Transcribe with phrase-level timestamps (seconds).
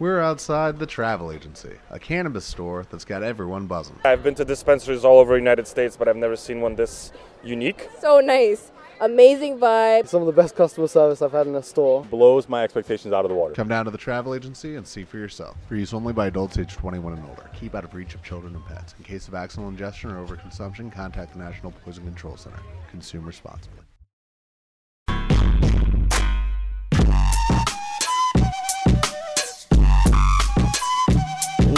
[0.00, 3.96] We're outside the travel agency, a cannabis store that's got everyone buzzing.
[4.04, 7.10] I've been to dispensaries all over the United States, but I've never seen one this
[7.42, 7.88] unique.
[8.00, 8.70] So nice.
[9.00, 10.06] Amazing vibe.
[10.06, 12.04] Some of the best customer service I've had in a store.
[12.04, 13.54] Blows my expectations out of the water.
[13.54, 15.56] Come down to the travel agency and see for yourself.
[15.66, 17.50] For use only by adults age 21 and older.
[17.54, 18.94] Keep out of reach of children and pets.
[18.98, 22.60] In case of accidental ingestion or overconsumption, contact the National Poison Control Center.
[22.92, 23.80] Consume responsibly.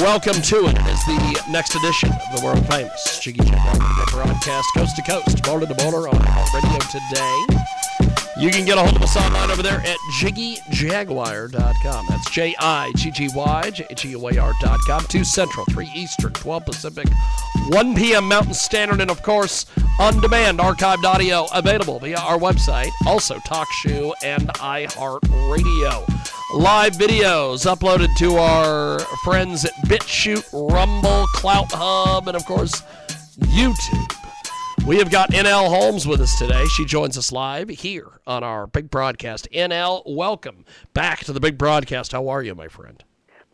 [0.00, 0.78] Welcome to it.
[0.78, 3.76] It is the next edition of the world famous Jiggy Jaguar
[4.10, 6.16] broadcast coast to coast, border to border on
[6.54, 7.46] radio today.
[8.38, 12.06] You can get a hold of us online over there at jiggyjaguar.com.
[12.08, 15.04] That's J I G G Y J G O A R.com.
[15.04, 17.06] 2 Central, 3 Eastern, 12 Pacific,
[17.68, 18.26] 1 p.m.
[18.26, 19.66] Mountain Standard, and of course,
[19.98, 26.39] on demand archived audio available via our website, also TalkShoe and iHeartRadio.
[26.52, 32.82] Live videos uploaded to our friends at BitChute, Rumble, Clout Hub, and of course,
[33.38, 34.16] YouTube.
[34.84, 36.64] We have got NL Holmes with us today.
[36.66, 39.46] She joins us live here on our big broadcast.
[39.52, 42.10] NL, welcome back to the big broadcast.
[42.10, 43.04] How are you, my friend?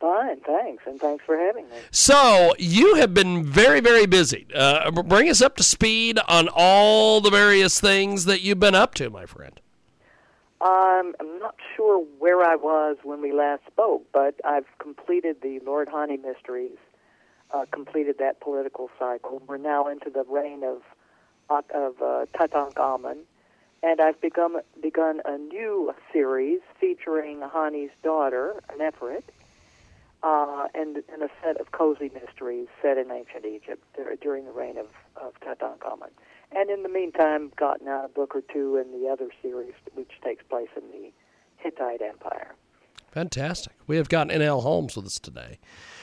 [0.00, 1.77] Fine, thanks, and thanks for having me.
[1.91, 4.47] So, you have been very, very busy.
[4.55, 8.94] Uh, bring us up to speed on all the various things that you've been up
[8.94, 9.61] to, my friend.
[10.60, 15.60] Um, I'm not sure where I was when we last spoke, but I've completed the
[15.60, 16.78] Lord Hani Mysteries,
[17.52, 19.42] uh, completed that political cycle.
[19.46, 20.82] We're now into the reign of
[21.48, 23.18] of uh, Tutankhamun,
[23.82, 29.22] and I've begun begun a new series featuring Hani's daughter, Nefret,
[30.27, 33.84] uh, and, and a set of cozy mysteries set in ancient Egypt
[34.20, 36.10] during the reign of, of Tutankhamun.
[36.50, 40.10] And in the meantime, gotten out a book or two in the other series, which
[40.24, 41.12] takes place in the
[41.58, 42.55] Hittite Empire.
[43.12, 43.72] Fantastic.
[43.86, 45.58] We have got NL Holmes with us today.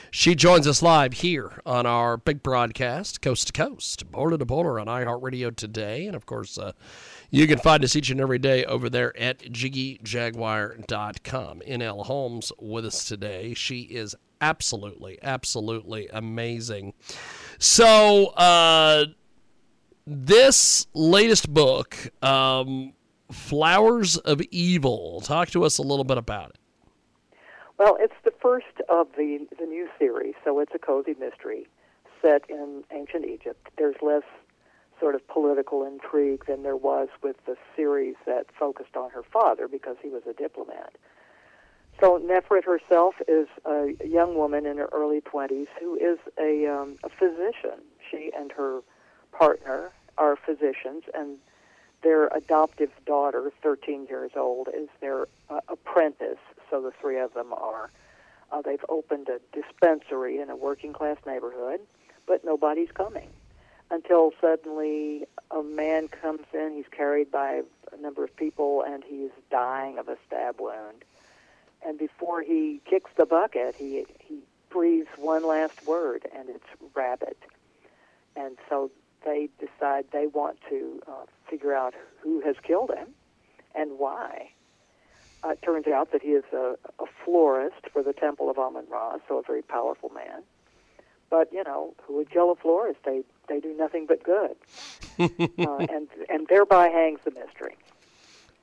[0.09, 4.79] She joins us live here on our big broadcast, coast to coast, border to border
[4.79, 6.07] on iHeartRadio today.
[6.07, 6.73] And of course, uh,
[7.33, 11.61] you can find us each and every day over there at jiggyjaguar.com.
[11.67, 13.55] NL Holmes with us today.
[13.55, 16.93] She is absolutely, absolutely amazing.
[17.57, 19.05] So, uh,
[20.05, 22.93] this latest book, um,
[23.31, 26.57] Flowers of Evil, talk to us a little bit about it.
[27.79, 31.65] Well, it's the first of the the new series, so it's a cozy mystery
[32.21, 33.69] set in ancient Egypt.
[33.75, 34.21] There's less
[34.99, 39.67] sort of political intrigue than there was with the series that focused on her father
[39.67, 40.93] because he was a diplomat.
[41.99, 46.97] So Nefret herself is a young woman in her early 20s who is a, um,
[47.03, 47.83] a physician.
[48.09, 48.81] She and her
[49.31, 51.37] partner are physicians, and
[52.03, 56.39] their adoptive daughter, 13 years old, is their uh, apprentice
[56.69, 57.91] so the three of them are.
[58.51, 61.79] Uh, they've opened a dispensary in a working class neighborhood,
[62.27, 63.29] but nobody's coming
[63.91, 66.73] until suddenly a man comes in.
[66.75, 67.61] He's carried by
[67.91, 71.03] a number of people, and he's dying of a stab wound.
[71.85, 74.39] And before he kicks the bucket, he he
[74.69, 77.37] breathes one last word, and it's rabbit.
[78.35, 78.89] And so
[79.23, 83.09] they decide they want to uh, figure out who has killed him
[83.75, 84.49] and why.
[85.43, 88.85] Uh, it turns out that he is a, a florist for the Temple of Amun
[88.89, 90.43] Ra, so a very powerful man.
[91.33, 92.99] But you know, who would kill a florist?
[93.05, 94.55] They they do nothing but good,
[95.19, 97.75] uh, and and thereby hangs the mystery.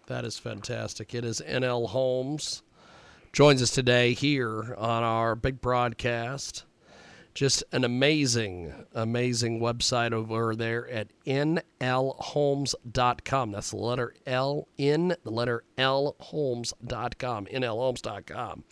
[0.07, 1.13] That is fantastic.
[1.13, 1.89] It is N.L.
[1.89, 2.63] Holmes
[3.33, 6.63] joins us today here on our big broadcast
[7.41, 12.03] just an amazing, amazing website over there at nlholmes.com.
[13.53, 18.65] That's the letter L in the letter L Holmes.com, nlholmes.com.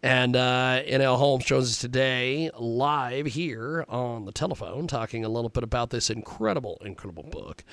[0.00, 5.50] And uh, NL Holmes joins us today live here on the telephone talking a little
[5.50, 7.64] bit about this incredible, incredible book.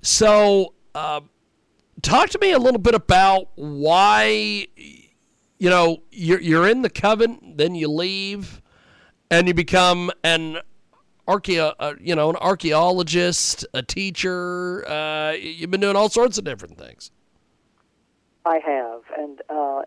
[0.00, 1.20] So, uh,
[2.00, 4.68] talk to me a little bit about why,
[5.58, 8.62] you know, you're, you're in the coven, then you leave
[9.32, 10.58] and you become an
[11.26, 14.86] archeo, uh, you know, an archaeologist, a teacher.
[14.86, 17.10] Uh, you've been doing all sorts of different things.
[18.44, 19.82] I have, and uh,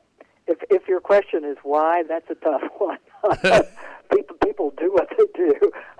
[0.48, 2.98] if if your question is why, that's a tough one.
[4.12, 5.54] people people do what they do,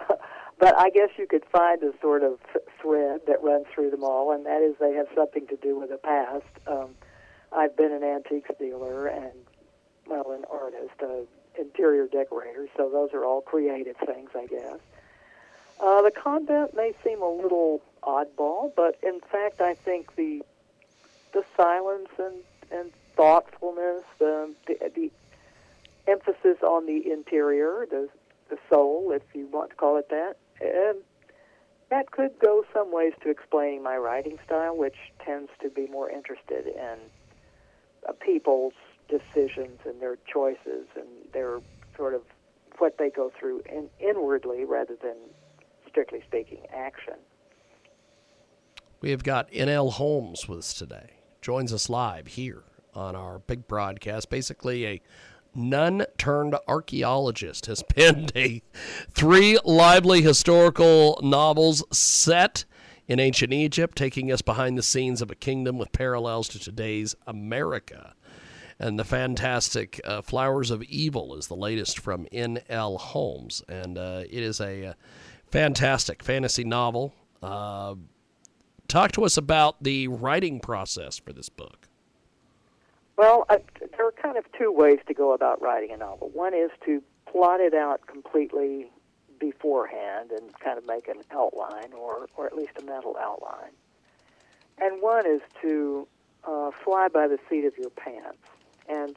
[0.60, 2.40] but I guess you could find a sort of
[2.82, 5.90] thread that runs through them all, and that is they have something to do with
[5.92, 6.46] the past.
[6.66, 6.96] Um,
[7.52, 9.34] I've been an antiques dealer and
[10.08, 11.26] well, an artist, a
[11.60, 14.80] interior decorators, so those are all creative things, I guess.
[15.80, 20.44] Uh, the convent may seem a little oddball, but in fact, I think the
[21.34, 22.36] the silence and,
[22.72, 25.12] and thoughtfulness, the, the the
[26.08, 28.08] emphasis on the interior, the
[28.50, 30.38] the soul, if you want to call it that.
[30.62, 31.00] And
[31.90, 36.10] that could go some ways to explaining my writing style, which tends to be more
[36.10, 36.98] interested in
[38.08, 38.74] uh, people's
[39.08, 41.60] decisions and their choices and their
[41.96, 42.22] sort of
[42.78, 45.16] what they go through in, inwardly rather than,
[45.88, 47.16] strictly speaking, action.
[49.02, 49.92] We have got N.L.
[49.92, 51.12] Holmes with us today.
[51.42, 52.64] Joins us live here
[52.94, 54.30] on our big broadcast.
[54.30, 55.02] Basically, a
[55.54, 58.62] nun turned archaeologist has penned a
[59.12, 62.66] three lively historical novels set
[63.08, 67.16] in ancient Egypt, taking us behind the scenes of a kingdom with parallels to today's
[67.28, 68.16] America.
[68.80, 72.98] And the fantastic uh, Flowers of Evil is the latest from N.L.
[72.98, 73.64] Holmes.
[73.70, 74.94] And uh, it is a uh,
[75.48, 77.14] fantastic fantasy novel.
[77.42, 77.96] Uh,
[78.88, 81.88] talk to us about the writing process for this book.
[83.18, 83.60] Well, I,
[83.96, 86.30] there are kind of two ways to go about writing a novel.
[86.34, 88.92] One is to plot it out completely
[89.40, 93.72] beforehand and kind of make an outline or, or at least a mental outline.
[94.78, 96.08] And one is to
[96.44, 98.38] uh, fly by the seat of your pants.
[98.90, 99.16] And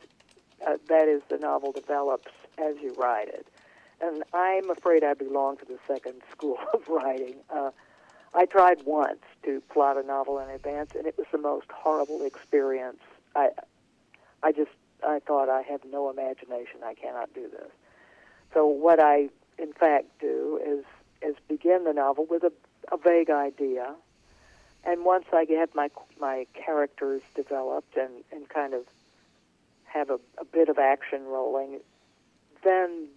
[0.67, 3.47] uh, that is, the novel develops as you write it.
[4.01, 7.37] And I'm afraid I belong to the second school of writing.
[7.51, 7.71] Uh,
[8.35, 12.25] I tried once to plot a novel in advance, and it was the most horrible
[12.25, 13.01] experience.
[13.35, 13.51] I,
[14.43, 14.71] I just
[15.07, 16.81] I thought I have no imagination.
[16.85, 17.71] I cannot do this.
[18.53, 19.29] So what I
[19.59, 20.85] in fact do is
[21.23, 22.53] is begin the novel with a,
[22.93, 23.95] a vague idea,
[24.85, 28.85] and once I get my my characters developed and, and kind of
[29.93, 31.81] have a, a bit of action rolling,
[32.65, 33.09] then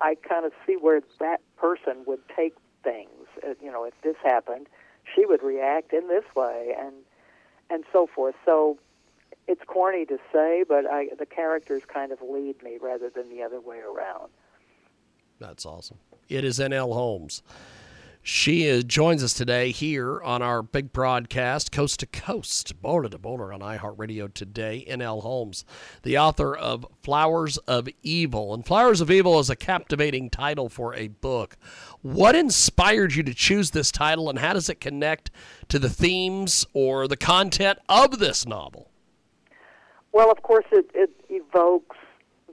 [0.00, 3.26] I kind of see where that person would take things.
[3.44, 4.68] Uh, you know, if this happened,
[5.14, 6.94] she would react in this way, and
[7.70, 8.34] and so forth.
[8.44, 8.78] So
[9.48, 13.42] it's corny to say, but I, the characters kind of lead me rather than the
[13.42, 14.30] other way around.
[15.38, 15.98] That's awesome.
[16.28, 16.92] It is N.L.
[16.92, 17.42] Holmes.
[18.28, 23.18] She is, joins us today here on our big broadcast, Coast to Coast, Boulder to
[23.18, 24.84] Boulder on iHeartRadio today.
[24.88, 25.20] N.L.
[25.20, 25.64] Holmes,
[26.02, 28.52] the author of Flowers of Evil.
[28.52, 31.56] And Flowers of Evil is a captivating title for a book.
[32.02, 35.30] What inspired you to choose this title, and how does it connect
[35.68, 38.90] to the themes or the content of this novel?
[40.10, 41.96] Well, of course, it, it evokes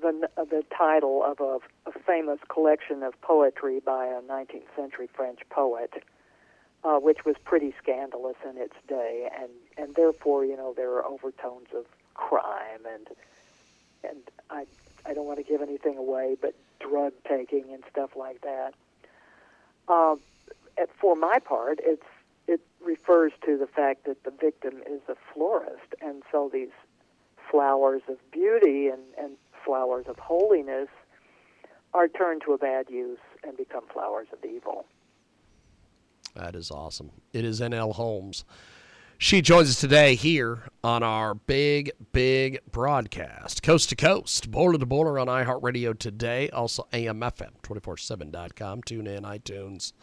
[0.04, 1.60] the, the title of a,
[1.90, 6.04] a famous collection of poetry by a 19th century French poet,
[6.84, 11.06] uh, which was pretty scandalous in its day, and, and therefore, you know, there are
[11.06, 13.08] overtones of crime and
[14.04, 14.20] and
[14.50, 14.66] I
[15.06, 18.74] I don't want to give anything away, but drug taking and stuff like that.
[19.88, 20.16] Uh,
[21.00, 22.06] for my part, it's
[22.48, 26.72] it refers to the fact that the victim is a florist, and so these
[27.50, 29.34] flowers of beauty and, and
[29.66, 30.90] flowers of holiness
[31.94, 34.86] are turned to a bad use and become flowers of evil.
[36.36, 37.12] That is awesome.
[37.32, 37.94] It is N.L.
[37.94, 38.44] Holmes.
[39.20, 44.86] She joins us today here on our big, big broadcast, coast to coast, border to
[44.86, 49.94] border on iHeartRadio today, also AMFM247.com, tune in, iTunes.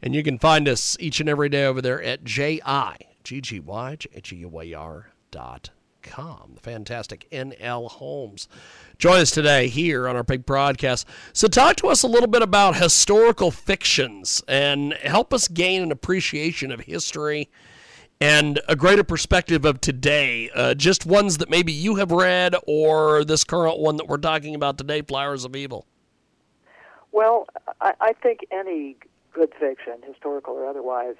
[0.00, 5.70] And you can find us each and every day over there at J-I-G-G-Y-G-G-Y-R dot
[6.04, 6.52] com.
[6.54, 7.88] The fantastic N.L.
[7.88, 8.46] Holmes.
[8.98, 11.08] Join us today here on our big broadcast.
[11.32, 15.90] So, talk to us a little bit about historical fictions and help us gain an
[15.90, 17.50] appreciation of history
[18.20, 20.50] and a greater perspective of today.
[20.54, 24.54] Uh, just ones that maybe you have read or this current one that we're talking
[24.54, 25.86] about today, Flowers of Evil.
[27.12, 27.46] Well,
[27.80, 28.96] I, I think any
[29.32, 31.16] good fiction, historical or otherwise,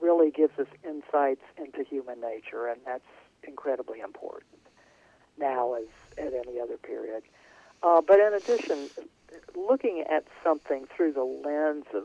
[0.00, 3.04] really gives us insights into human nature, and that's
[3.46, 4.60] incredibly important
[5.38, 5.86] now as
[6.18, 7.22] at any other period.
[7.82, 8.88] Uh, but in addition,
[9.54, 12.04] looking at something through the lens of,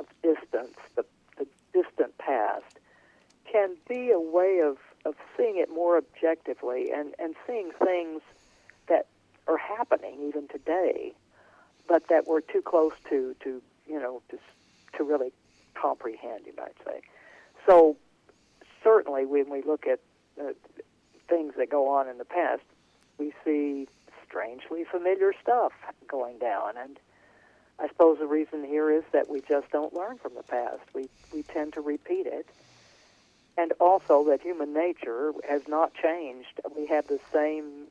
[0.00, 1.04] of distance, the,
[1.38, 2.78] the distant past,
[3.50, 8.22] can be a way of, of seeing it more objectively and, and seeing things
[8.88, 9.06] that
[9.46, 11.12] are happening even today,
[11.86, 14.38] but that we're too close to, to you know, to,
[14.96, 15.32] to really
[15.74, 17.00] comprehend, you might say.
[17.66, 17.96] So
[18.82, 20.00] certainly when we look at
[20.42, 20.52] uh,
[21.28, 22.62] things that go on in the past,
[23.18, 23.88] we see
[24.26, 25.72] strangely familiar stuff
[26.08, 26.76] going down.
[26.76, 26.98] And
[27.78, 30.82] I suppose the reason here is that we just don't learn from the past.
[30.94, 32.46] We, we tend to repeat it.
[33.58, 36.60] And also that human nature has not changed.
[36.74, 37.88] We have the same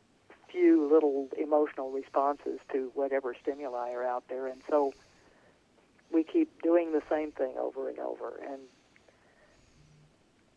[0.52, 4.48] few little emotional responses to whatever stimuli are out there.
[4.48, 4.94] And so
[6.12, 8.40] we keep doing the same thing over and over.
[8.50, 8.62] And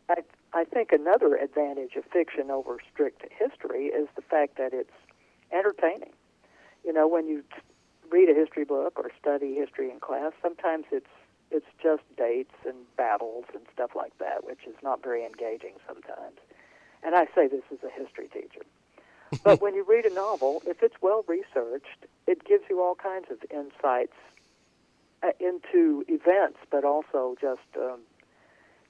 [0.09, 0.23] I,
[0.55, 4.93] I think another advantage of fiction over strict history is the fact that it's
[5.53, 6.13] entertaining.
[6.85, 7.43] you know, when you
[8.11, 11.11] read a history book or study history in class, sometimes it's
[11.51, 16.39] it's just dates and battles and stuff like that, which is not very engaging sometimes.
[17.05, 18.65] And I say this as a history teacher.
[19.45, 23.27] but when you read a novel, if it's well researched, it gives you all kinds
[23.31, 24.17] of insights
[25.23, 28.01] uh, into events, but also just um,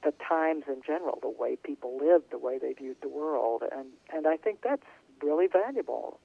[0.05, 3.89] the times in general, the way people lived, the way they viewed the world, and
[4.13, 4.87] and I think that's
[5.23, 6.21] really valuable.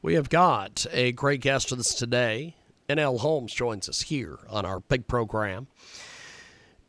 [0.00, 2.56] We have got a great guest with us today.
[2.88, 3.18] N.L.
[3.18, 5.68] Holmes joins us here on our big program.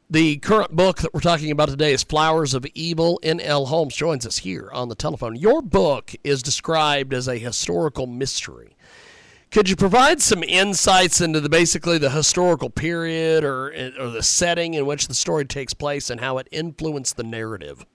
[0.09, 3.19] The current book that we're talking about today is Flowers of Evil.
[3.23, 3.67] N.L.
[3.67, 5.35] Holmes joins us here on the telephone.
[5.35, 8.75] Your book is described as a historical mystery.
[9.53, 13.67] Could you provide some insights into the basically the historical period or
[13.99, 17.85] or the setting in which the story takes place and how it influenced the narrative?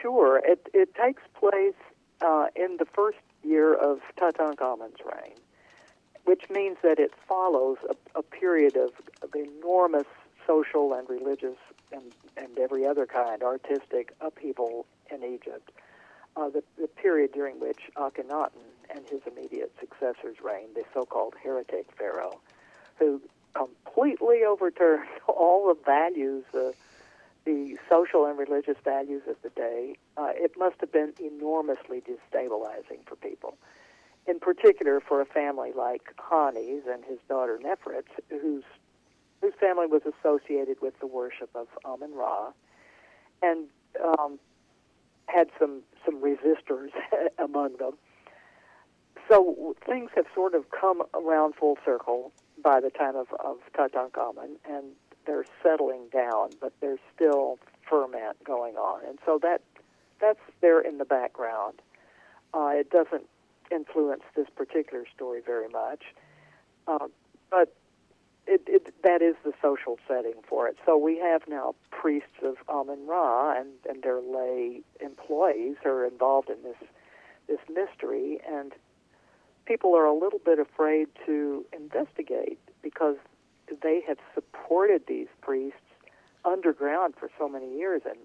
[0.00, 1.74] Sure, it it takes place
[2.20, 5.34] uh, in the first year of Tutankhamun's reign,
[6.26, 8.90] which means that it follows a, a period of,
[9.20, 10.06] of enormous
[10.46, 11.58] social and religious
[11.90, 15.72] and, and every other kind, artistic upheaval in Egypt.
[16.36, 18.62] Uh, the, the period during which Akhenaten
[18.94, 22.40] and his immediate successors reigned, the so-called heretic pharaoh,
[22.98, 23.20] who
[23.54, 26.72] completely overturned all the values, uh,
[27.44, 29.96] the social and religious values of the day.
[30.16, 33.56] Uh, it must have been enormously destabilizing for people.
[34.26, 38.62] In particular, for a family like Hani's and his daughter Nefret, whose
[39.40, 42.52] whose family was associated with the worship of Amun Ra,
[43.42, 43.66] and
[44.00, 44.38] um,
[45.26, 46.90] had some some resistors
[47.38, 47.94] among them.
[49.28, 54.56] So things have sort of come around full circle by the time of, of Tutankhamun,
[54.68, 54.84] and
[55.26, 59.62] they're settling down, but there's still ferment going on, and so that
[60.20, 61.80] that's there in the background.
[62.54, 63.26] Uh, it doesn't
[63.70, 66.02] influence this particular story very much,
[66.86, 67.08] uh,
[67.50, 67.74] but
[68.46, 70.76] it, it, that is the social setting for it.
[70.84, 76.50] So we have now priests of Amun Ra and, and their lay employees are involved
[76.50, 76.76] in this
[77.48, 78.72] this mystery, and
[79.66, 83.16] people are a little bit afraid to investigate because
[83.82, 85.78] they have supported these priests
[86.44, 88.18] underground for so many years and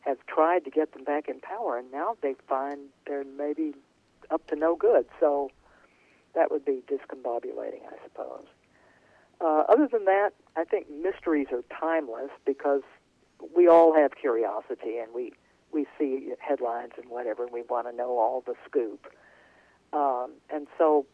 [0.00, 3.72] have tried to get them back in power, and now they find they're maybe
[4.30, 5.06] up to no good.
[5.20, 5.50] So
[6.34, 8.44] that would be discombobulating, I suppose.
[9.40, 12.82] Uh, other than that, I think mysteries are timeless because
[13.56, 15.32] we all have curiosity and we,
[15.72, 19.12] we see headlines and whatever, and we want to know all the scoop.
[19.92, 21.06] Um, and so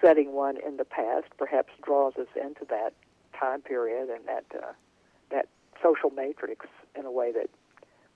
[0.00, 2.92] setting one in the past perhaps draws us into that
[3.38, 4.72] time period and that, uh,
[5.30, 5.48] that
[5.82, 6.66] social matrix
[6.98, 7.50] in a way that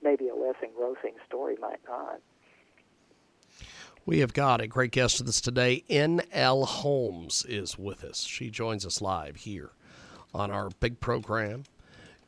[0.03, 2.21] maybe a less engrossing story might not.
[4.07, 5.85] We have got a great guest with us today.
[5.89, 6.65] N.L.
[6.65, 8.23] Holmes is with us.
[8.25, 9.71] She joins us live here
[10.35, 11.65] on our big program,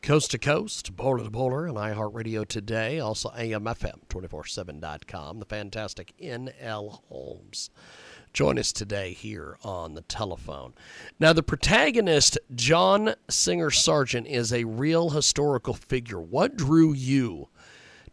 [0.02, 2.99] Coast to Coast, Boulder to Boulder, and iHeartRadio today.
[2.99, 5.38] Also, AMFM247.com.
[5.38, 7.04] The fantastic N.L.
[7.09, 7.71] Holmes.
[8.32, 10.75] Join us today here on the telephone.
[11.21, 16.21] Now, the protagonist, John Singer Sargent, is a real historical figure.
[16.21, 17.49] What drew you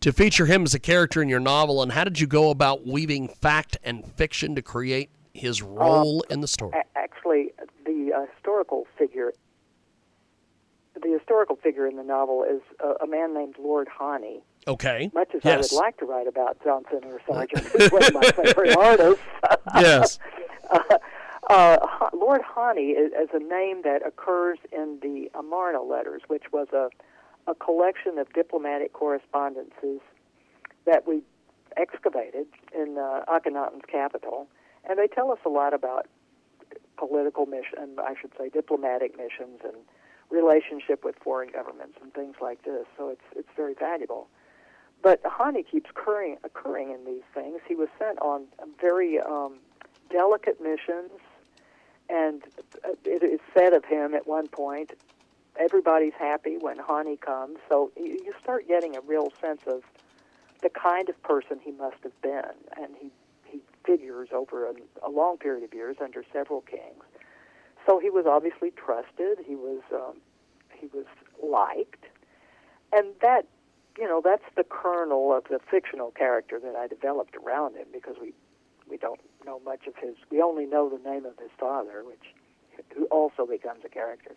[0.01, 2.85] to feature him as a character in your novel, and how did you go about
[2.85, 6.79] weaving fact and fiction to create his role in the story?
[6.95, 7.49] Actually,
[7.83, 9.33] the uh, historical figure,
[11.01, 14.41] the historical figure in the novel is a, a man named Lord Hani.
[14.67, 15.09] Okay.
[15.13, 15.71] Much as yes.
[15.71, 19.23] I would like to write about John Singer Sargent, who's one of my favorite artists.
[19.75, 20.19] yes.
[21.49, 26.43] Uh, uh, Lord Hani is, is a name that occurs in the Amarna letters, which
[26.51, 26.89] was a
[27.49, 29.99] a collection of diplomatic correspondences
[30.85, 31.21] that we
[31.77, 34.47] excavated in uh, Akhenaten's capital,
[34.87, 36.07] and they tell us a lot about
[36.97, 39.77] political mission, I should say, diplomatic missions and
[40.29, 42.85] relationship with foreign governments and things like this.
[42.97, 44.27] So it's it's very valuable.
[45.01, 47.59] But Hani keeps occurring occurring in these things.
[47.67, 48.45] He was sent on
[48.79, 49.59] very um,
[50.09, 51.11] delicate missions,
[52.09, 52.43] and
[53.05, 54.91] it is said of him at one point
[55.59, 57.57] everybody's happy when Hani comes.
[57.67, 59.83] So you start getting a real sense of
[60.61, 63.11] the kind of person he must have been, and he
[63.45, 67.03] he figures over a, a long period of years under several kings.
[67.89, 69.39] So he was obviously trusted.
[69.43, 70.17] He was um,
[70.77, 71.05] he was
[71.41, 72.05] liked,
[72.93, 73.47] and that
[73.97, 78.17] you know that's the kernel of the fictional character that I developed around him because
[78.21, 78.33] we
[78.87, 80.15] we don't know much of his.
[80.29, 82.35] We only know the name of his father, which
[82.95, 84.35] who also becomes a character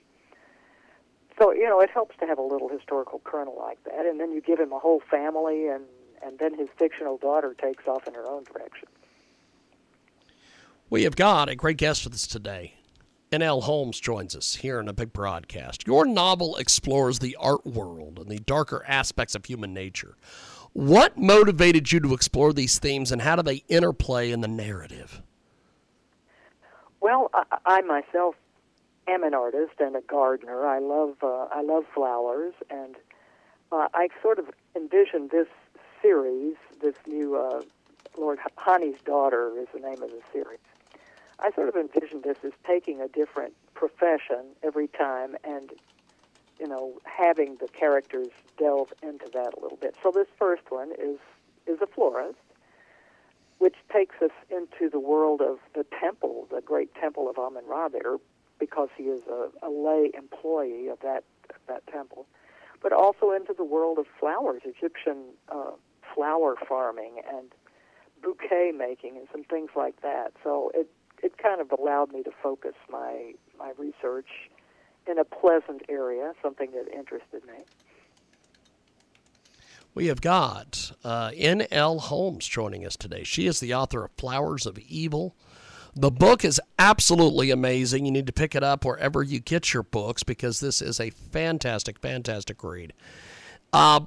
[1.38, 4.32] so you know it helps to have a little historical kernel like that, and then
[4.32, 5.84] you give him a whole family, and
[6.24, 8.88] and then his fictional daughter takes off in her own direction.
[10.88, 12.74] We have got a great guest with us today.
[13.32, 13.62] N.L.
[13.62, 15.86] Holmes joins us here in a big broadcast.
[15.86, 20.16] Your novel explores the art world and the darker aspects of human nature.
[20.74, 25.22] What motivated you to explore these themes and how do they interplay in the narrative?
[27.00, 28.34] Well, I, I myself
[29.08, 30.66] am an artist and a gardener.
[30.66, 32.96] I love uh, I love flowers, and
[33.72, 35.48] uh, I sort of envisioned this
[36.02, 37.62] series, this new uh,
[38.18, 40.58] Lord Hani's Daughter is the name of the series.
[41.42, 45.70] I sort of envisioned this as taking a different profession every time and,
[46.60, 49.96] you know, having the characters delve into that a little bit.
[50.02, 51.18] So this first one is
[51.66, 52.38] is a florist,
[53.58, 57.88] which takes us into the world of the temple, the great temple of Amun Ra
[57.88, 58.16] there,
[58.58, 62.26] because he is a, a lay employee of that of that temple,
[62.82, 65.18] but also into the world of flowers, Egyptian
[65.48, 65.72] uh,
[66.14, 67.52] flower farming and
[68.22, 70.32] bouquet making and some things like that.
[70.44, 70.88] So it
[71.22, 74.28] it kind of allowed me to focus my my research
[75.08, 77.64] in a pleasant area, something that interested me.
[79.94, 81.98] We have got uh, N.L.
[81.98, 83.24] Holmes joining us today.
[83.24, 85.34] She is the author of Flowers of Evil.
[85.94, 88.06] The book is absolutely amazing.
[88.06, 91.10] You need to pick it up wherever you get your books because this is a
[91.10, 92.94] fantastic, fantastic read.
[93.72, 94.00] Uh,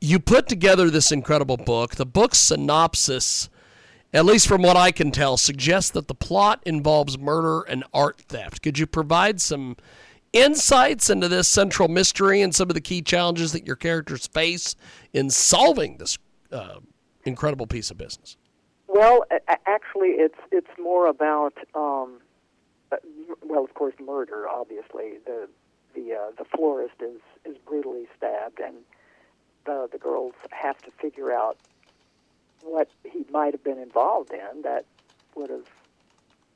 [0.00, 1.94] you put together this incredible book.
[1.94, 3.48] The book synopsis
[4.12, 8.20] at least from what I can tell, suggests that the plot involves murder and art
[8.20, 8.62] theft.
[8.62, 9.76] Could you provide some
[10.32, 14.76] insights into this central mystery and some of the key challenges that your characters face
[15.12, 16.18] in solving this
[16.50, 16.76] uh,
[17.24, 18.36] incredible piece of business?
[18.86, 19.24] Well,
[19.66, 22.20] actually, it's it's more about um,
[22.90, 22.96] uh,
[23.42, 24.46] well, of course, murder.
[24.48, 25.48] Obviously, the
[25.94, 28.76] the uh, the florist is is brutally stabbed, and
[29.64, 31.56] the the girls have to figure out
[32.62, 34.84] what he might have been involved in that
[35.34, 35.66] would have,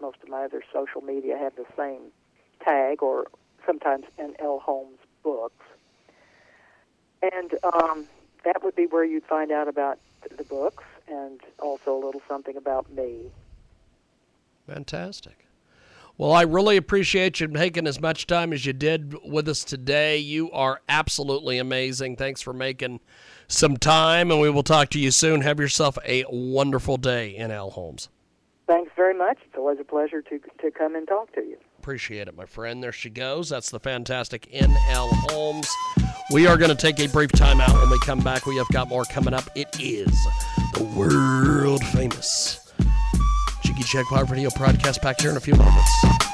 [0.00, 2.12] most of my other social media have the same
[2.64, 3.26] tag, or
[3.66, 5.64] sometimes NL Holmes Books.
[7.22, 8.06] And um,
[8.44, 9.98] that would be where you'd find out about
[10.36, 13.30] the books and also a little something about me.
[14.66, 15.42] Fantastic.
[16.18, 20.18] Well, I really appreciate you taking as much time as you did with us today.
[20.18, 22.16] You are absolutely amazing.
[22.16, 23.00] Thanks for making
[23.48, 25.40] some time, and we will talk to you soon.
[25.40, 27.70] Have yourself a wonderful day N.L.
[27.70, 28.08] Holmes.
[28.66, 29.38] Thanks very much.
[29.44, 31.56] It's always a pleasure to, to come and talk to you.
[31.82, 32.80] Appreciate it, my friend.
[32.80, 33.48] There she goes.
[33.48, 35.08] That's the fantastic N.L.
[35.12, 35.68] Holmes.
[36.32, 37.74] We are going to take a brief time out.
[37.74, 39.50] When we come back, we have got more coming up.
[39.56, 40.16] It is
[40.74, 42.72] the world famous
[43.64, 46.31] Jiggy Jaguar Radio broadcast back here in a few moments.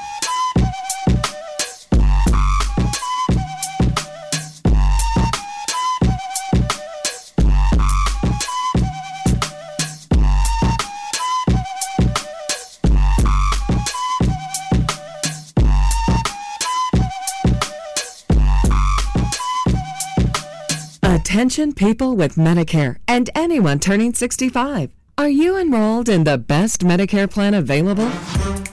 [21.29, 24.89] Attention people with Medicare and anyone turning 65.
[25.15, 28.09] Are you enrolled in the best Medicare plan available?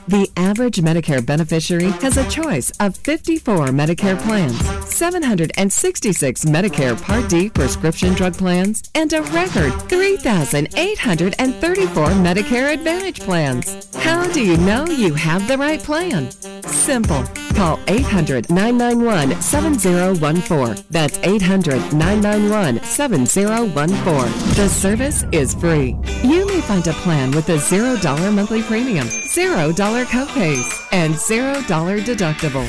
[0.07, 7.49] The average Medicare beneficiary has a choice of 54 Medicare plans, 766 Medicare Part D
[7.49, 13.93] prescription drug plans, and a record 3,834 Medicare Advantage plans.
[13.97, 16.31] How do you know you have the right plan?
[16.61, 17.25] Simple.
[17.53, 20.85] Call 800 991 7014.
[20.89, 24.31] That's 800 991 7014.
[24.55, 25.97] The service is free.
[26.23, 32.67] You may find a plan with a $0 monthly premium, $0 copays, and $0 deductible.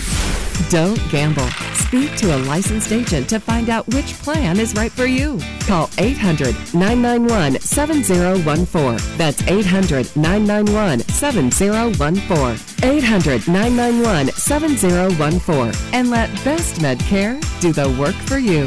[0.71, 1.49] Don't gamble.
[1.75, 5.41] Speak to a licensed agent to find out which plan is right for you.
[5.61, 9.17] Call 800 991 7014.
[9.17, 12.91] That's 800 991 7014.
[12.91, 15.73] 800 991 7014.
[15.95, 18.67] And let Best Medcare do the work for you.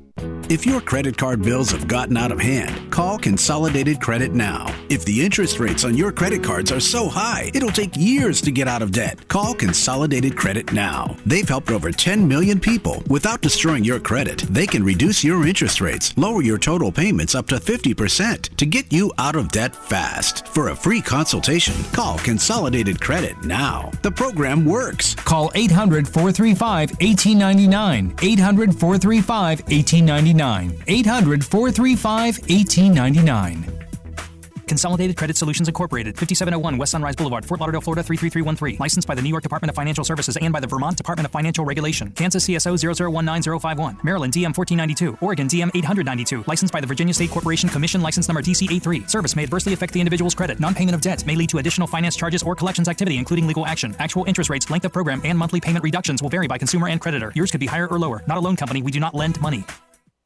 [0.21, 4.33] thank you if your credit card bills have gotten out of hand, call Consolidated Credit
[4.33, 4.65] now.
[4.89, 8.51] If the interest rates on your credit cards are so high, it'll take years to
[8.51, 9.29] get out of debt.
[9.29, 11.15] Call Consolidated Credit now.
[11.25, 14.39] They've helped over 10 million people without destroying your credit.
[14.39, 18.91] They can reduce your interest rates, lower your total payments up to 50% to get
[18.91, 20.47] you out of debt fast.
[20.47, 23.89] For a free consultation, call Consolidated Credit now.
[24.01, 25.15] The program works.
[25.15, 28.15] Call 800 435 1899.
[28.21, 30.40] 800 435 1899.
[30.41, 33.81] 800 435 1899.
[34.71, 38.77] Consolidated Credit Solutions Incorporated, 5701 West Sunrise Boulevard, Fort Lauderdale, Florida 33313.
[38.79, 41.31] Licensed by the New York Department of Financial Services and by the Vermont Department of
[41.33, 42.09] Financial Regulation.
[42.11, 44.01] Kansas CSO 0019051.
[44.01, 45.17] Maryland DM 1492.
[45.19, 46.45] Oregon DM 892.
[46.47, 49.09] Licensed by the Virginia State Corporation Commission license number DC83.
[49.09, 50.57] Service may adversely affect the individual's credit.
[50.61, 53.93] Non-payment of debt may lead to additional finance charges or collections activity, including legal action.
[53.99, 57.01] Actual interest rates, length of program, and monthly payment reductions will vary by consumer and
[57.01, 57.33] creditor.
[57.35, 58.23] Yours could be higher or lower.
[58.25, 58.81] Not a loan company.
[58.81, 59.65] We do not lend money.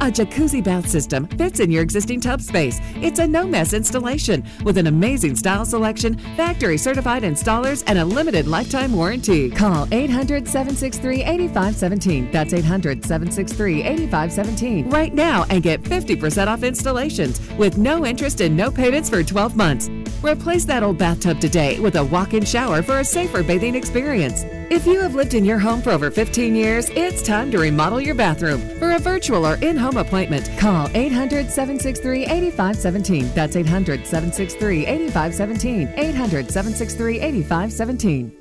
[0.00, 2.78] A jacuzzi bath system fits in your existing tub space.
[2.96, 8.04] It's a no mess installation with an amazing style selection, factory certified installers, and a
[8.04, 9.50] limited lifetime warranty.
[9.50, 12.30] Call 800 763 8517.
[12.30, 18.54] That's 800 763 8517 right now and get 50% off installations with no interest and
[18.54, 19.88] no payments for 12 months.
[20.26, 24.42] Replace that old bathtub today with a walk in shower for a safer bathing experience.
[24.70, 28.00] If you have lived in your home for over 15 years, it's time to remodel
[28.00, 28.60] your bathroom.
[28.80, 33.32] For a virtual or in home appointment, call 800 763 8517.
[33.34, 35.94] That's 800 763 8517.
[35.96, 38.36] 800 763 8517.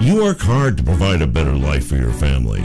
[0.00, 2.64] You work hard to provide a better life for your family.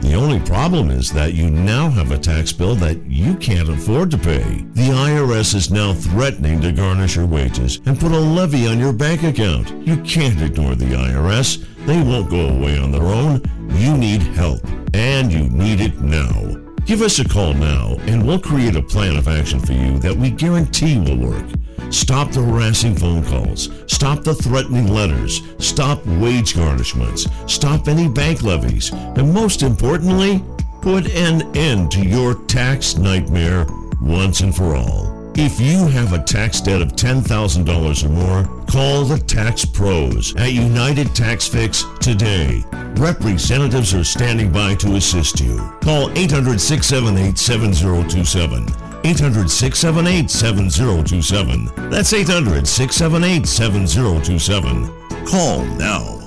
[0.00, 4.10] The only problem is that you now have a tax bill that you can't afford
[4.12, 4.64] to pay.
[4.72, 8.92] The IRS is now threatening to garnish your wages and put a levy on your
[8.92, 9.70] bank account.
[9.86, 11.66] You can't ignore the IRS.
[11.86, 13.42] They won't go away on their own.
[13.70, 14.60] You need help,
[14.94, 16.61] and you need it now.
[16.84, 20.16] Give us a call now, and we'll create a plan of action for you that
[20.16, 21.46] we guarantee will work.
[21.90, 23.70] Stop the harassing phone calls.
[23.86, 25.42] Stop the threatening letters.
[25.58, 27.30] Stop wage garnishments.
[27.48, 28.90] Stop any bank levies.
[28.92, 30.44] And most importantly,
[30.80, 33.64] put an end to your tax nightmare
[34.00, 35.21] once and for all.
[35.34, 40.52] If you have a tax debt of $10,000 or more, call the Tax Pros at
[40.52, 42.62] United Tax Fix today.
[42.96, 45.56] Representatives are standing by to assist you.
[45.80, 48.68] Call 800 678 7027.
[49.04, 51.90] 800 678 7027.
[51.90, 55.26] That's 800 678 7027.
[55.26, 56.21] Call now.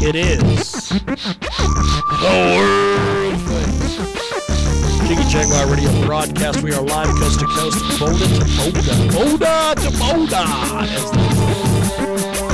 [0.00, 3.98] It is the world famous
[5.08, 6.62] Jiggy Jaguar Radio broadcast.
[6.62, 10.86] We are live coast to coast, Boulder to Boulder, Boulder to they-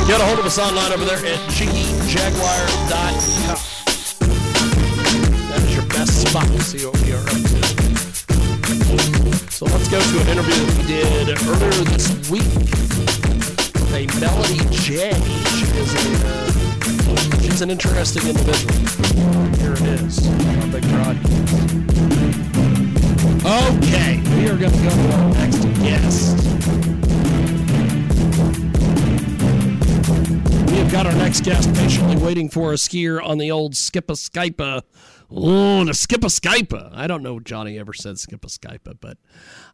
[0.09, 3.15] Get a hold of us online over there at jiggyjaguar.com.
[5.51, 6.47] That is your best spot.
[6.63, 7.25] See what we are
[9.95, 15.15] go to an interview that we did earlier this week with a Melody Jai.
[15.55, 18.75] She is a, uh, she's an interesting individual.
[19.59, 21.75] Here it is on Big Broadcast.
[23.47, 26.39] Okay, we are going to go to our next guest.
[30.73, 34.11] We have got our next guest patiently waiting for us here on the old Skip
[34.11, 34.83] a Skype.
[35.37, 36.91] Oh, the Skip a.
[36.95, 39.19] I don't know if Johnny ever said Skip a Skype, but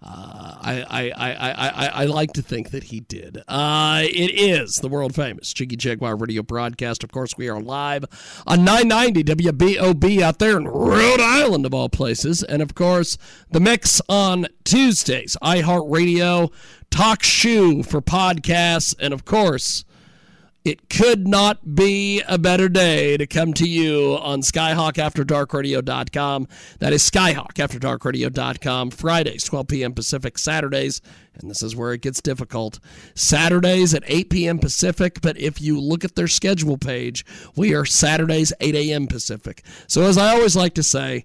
[0.03, 3.43] uh, I, I, I, I, I, I like to think that he did.
[3.47, 7.05] Uh, it is the world famous Jiggy Jaguar radio broadcast.
[7.05, 8.07] Of course, we are live
[8.47, 12.43] on 990 WBOB out there in Rhode Island, of all places.
[12.43, 13.19] And of course,
[13.51, 16.53] the mix on Tuesdays, iHeartRadio,
[16.91, 19.85] Talk Shoe for podcasts, and of course,
[20.65, 26.49] it could not be a better day to come to you on SkyhawkAfterDarkRadio.com.
[26.81, 28.91] That is SkyhawkAfterDarkRadio.com.
[28.91, 29.95] Fridays, 12 p.m.
[29.95, 30.37] Pacific.
[30.37, 31.01] Saturdays,
[31.41, 32.79] and this is where it gets difficult.
[33.15, 34.59] Saturdays at 8 p.m.
[34.59, 37.25] Pacific, but if you look at their schedule page,
[37.57, 39.07] we are Saturdays 8 a.m.
[39.07, 39.65] Pacific.
[39.87, 41.25] So as I always like to say,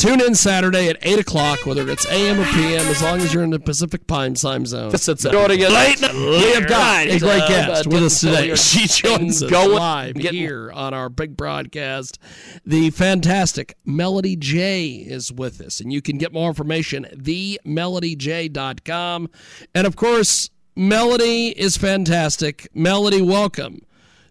[0.00, 3.42] Tune in Saturday at 8 o'clock, whether it's AM or PM, as long as you're
[3.42, 4.90] in the Pacific Time time zone.
[4.90, 8.20] This is Joining us Late- we have got a great uh, guest uh, with us
[8.20, 8.54] today.
[8.54, 12.18] She joins us going, live getting- here on our big broadcast.
[12.64, 19.28] The fantastic Melody Jai is with us, and you can get more information at themelodyj.com.
[19.74, 22.68] And of course, Melody is fantastic.
[22.72, 23.82] Melody, welcome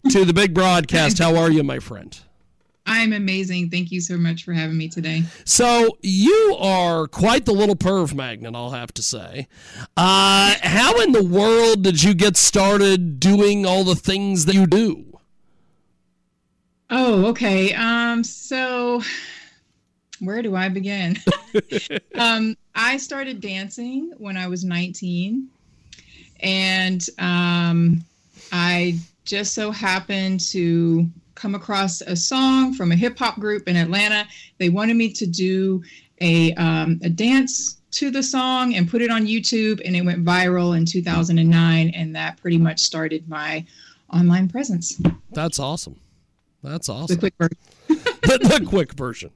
[0.09, 1.19] to the big broadcast.
[1.19, 2.19] How are you, my friend?
[2.89, 3.69] I'm amazing.
[3.69, 5.21] Thank you so much for having me today.
[5.45, 9.47] So you are quite the little perv magnet, I'll have to say.
[9.95, 14.65] Uh, how in the world did you get started doing all the things that you
[14.65, 15.05] do?
[16.89, 17.75] Oh, okay.
[17.75, 19.03] Um, so
[20.19, 21.15] where do I begin?
[22.15, 25.47] um, I started dancing when I was 19,
[26.39, 28.03] and um,
[28.51, 31.07] I just so happened to
[31.39, 34.27] come across a song from a hip hop group in Atlanta.
[34.57, 35.81] They wanted me to do
[36.21, 40.23] a um, a dance to the song and put it on YouTube, and it went
[40.23, 43.65] viral in 2009, and that pretty much started my
[44.13, 45.01] online presence.
[45.31, 45.99] That's awesome.
[46.61, 47.15] That's awesome.
[47.15, 47.57] The quick version.
[47.87, 49.31] the, the quick version.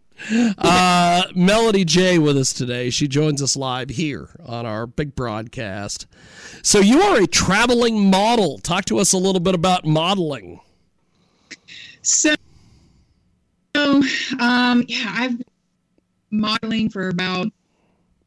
[0.57, 2.89] Uh, Melody Jai with us today.
[2.89, 6.05] She joins us live here on our big broadcast.
[6.61, 8.59] So you are a traveling model.
[8.59, 10.59] Talk to us a little bit about modeling.
[12.03, 12.35] So,
[14.39, 15.45] um, yeah, I've been
[16.31, 17.47] modeling for about.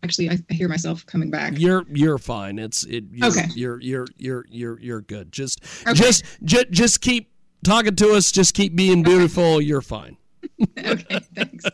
[0.02, 1.54] Actually, I, I hear myself coming back.
[1.56, 2.58] You're you're fine.
[2.58, 3.04] It's it.
[3.10, 3.46] You're, Okay.
[3.54, 5.32] You're you're you're you're you're good.
[5.32, 5.94] Just Okay.
[5.94, 7.30] just just just keep
[7.64, 8.30] talking to us.
[8.30, 9.60] Just keep being beautiful.
[9.60, 10.16] You're fine.
[10.78, 11.64] okay, thanks.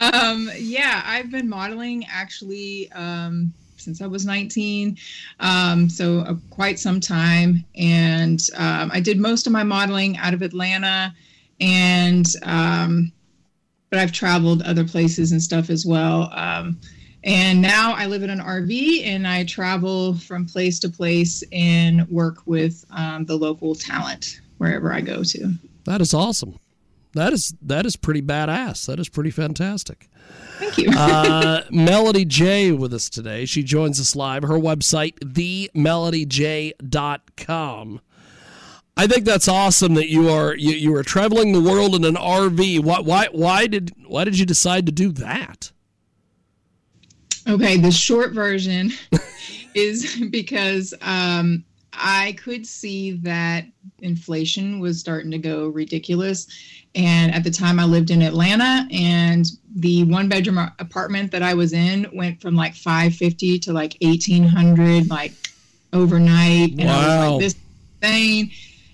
[0.00, 4.98] um, yeah, I've been modeling actually um, since I was 19,
[5.40, 7.64] um, so uh, quite some time.
[7.74, 11.14] And um, I did most of my modeling out of Atlanta,
[11.62, 13.10] and um,
[13.90, 16.30] but I've traveled other places and stuff as well.
[16.34, 16.78] Um,
[17.24, 22.08] and now I live in an RV and I travel from place to place and
[22.08, 25.52] work with um, the local talent wherever I go to.
[25.84, 26.58] That is awesome.
[27.14, 28.86] That is that is pretty badass.
[28.86, 30.08] That is pretty fantastic.
[30.58, 30.90] Thank you.
[30.96, 33.44] uh, Melody Jai with us today.
[33.44, 34.42] She joins us live.
[34.44, 38.00] Her website, themelodyj.com.
[38.96, 42.14] I think that's awesome that you are you, you are traveling the world in an
[42.14, 42.80] RV.
[42.80, 45.72] Why why why did why did you decide to do that?
[47.48, 48.92] Okay, the short version
[49.74, 53.64] is because um, I could see that
[54.00, 56.46] inflation was starting to go ridiculous.
[56.94, 61.54] And at the time, I lived in Atlanta, and the one bedroom apartment that I
[61.54, 65.32] was in went from like 550 to like 1800 like
[65.94, 66.72] overnight.
[66.78, 67.30] And I was Wow.
[67.32, 67.60] like, this is
[68.02, 68.50] insane.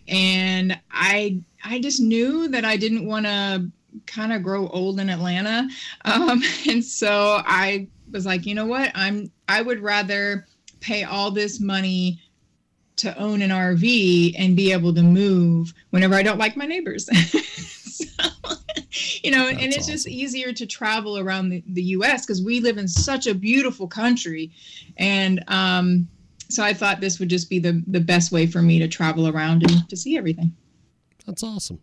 [0.09, 3.71] And I I just knew that I didn't want to
[4.07, 5.69] kind of grow old in Atlanta.
[6.05, 8.91] Um, and so I was like, you know what?
[8.95, 10.47] I'm I would rather
[10.81, 12.21] pay all this money
[12.97, 17.09] to own an RV and be able to move whenever I don't like my neighbors.
[17.37, 18.05] so,
[19.23, 22.77] you know, and it's just easier to travel around the, the US because we live
[22.77, 24.51] in such a beautiful country.
[24.97, 26.09] And um,
[26.49, 29.29] so I thought this would just be the, the best way for me to travel
[29.29, 30.55] around and to see everything.
[31.27, 31.81] That's awesome.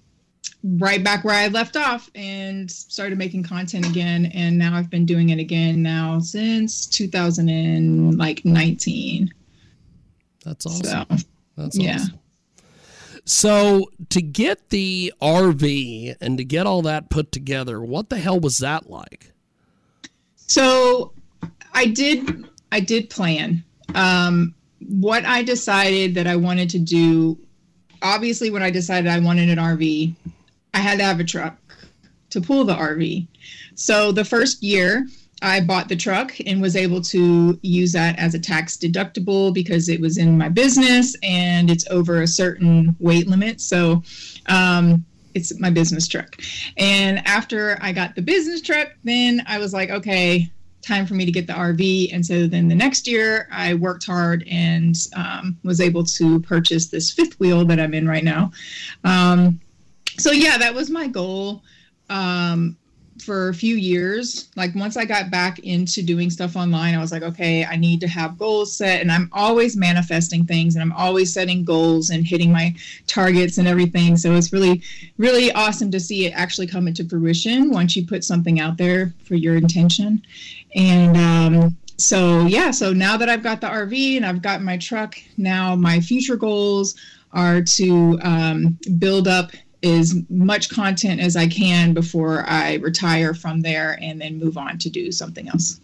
[0.65, 4.27] right back where I left off and started making content again.
[4.35, 9.33] And now I've been doing it again now since 2019.
[10.45, 10.85] That's awesome.
[10.85, 11.25] So, That's
[11.79, 11.81] awesome.
[11.81, 12.05] yeah.
[13.25, 18.41] So to get the RV and to get all that put together, what the hell
[18.41, 19.31] was that like?
[20.37, 21.13] So
[21.73, 23.63] I did I did plan.
[23.95, 24.57] Um,
[24.89, 27.39] what I decided that I wanted to do,
[28.03, 30.15] obviously, when I decided I wanted an RV,
[30.75, 31.57] I had to have a truck
[32.31, 33.27] to pull the RV.
[33.75, 35.07] So the first year,
[35.43, 39.89] I bought the truck and was able to use that as a tax deductible because
[39.89, 43.61] it was in my business and it's over a certain weight limit.
[43.61, 44.03] So
[44.47, 46.37] um, it's my business truck.
[46.77, 50.51] And after I got the business truck, then I was like, okay,
[50.83, 52.13] time for me to get the RV.
[52.13, 56.87] And so then the next year, I worked hard and um, was able to purchase
[56.87, 58.53] this fifth wheel that I'm in right now.
[59.05, 59.61] Um,
[60.19, 61.63] so yeah, that was my goal
[62.13, 62.77] um,
[63.23, 64.49] for a few years.
[64.57, 68.01] Like once I got back into doing stuff online, I was like, okay, I need
[68.01, 72.27] to have goals set, and I'm always manifesting things, and I'm always setting goals and
[72.27, 72.75] hitting my
[73.07, 74.17] targets and everything.
[74.17, 74.83] So it's really,
[75.19, 79.13] really awesome to see it actually come into fruition once you put something out there
[79.25, 80.23] for your intention.
[80.75, 84.77] And um, so yeah, so now that I've got the RV and I've got my
[84.77, 86.97] truck, now my future goals
[87.33, 89.53] are to um, build up
[89.83, 94.79] as much content as I can before I retire from there and then move on
[94.79, 95.81] to do something else.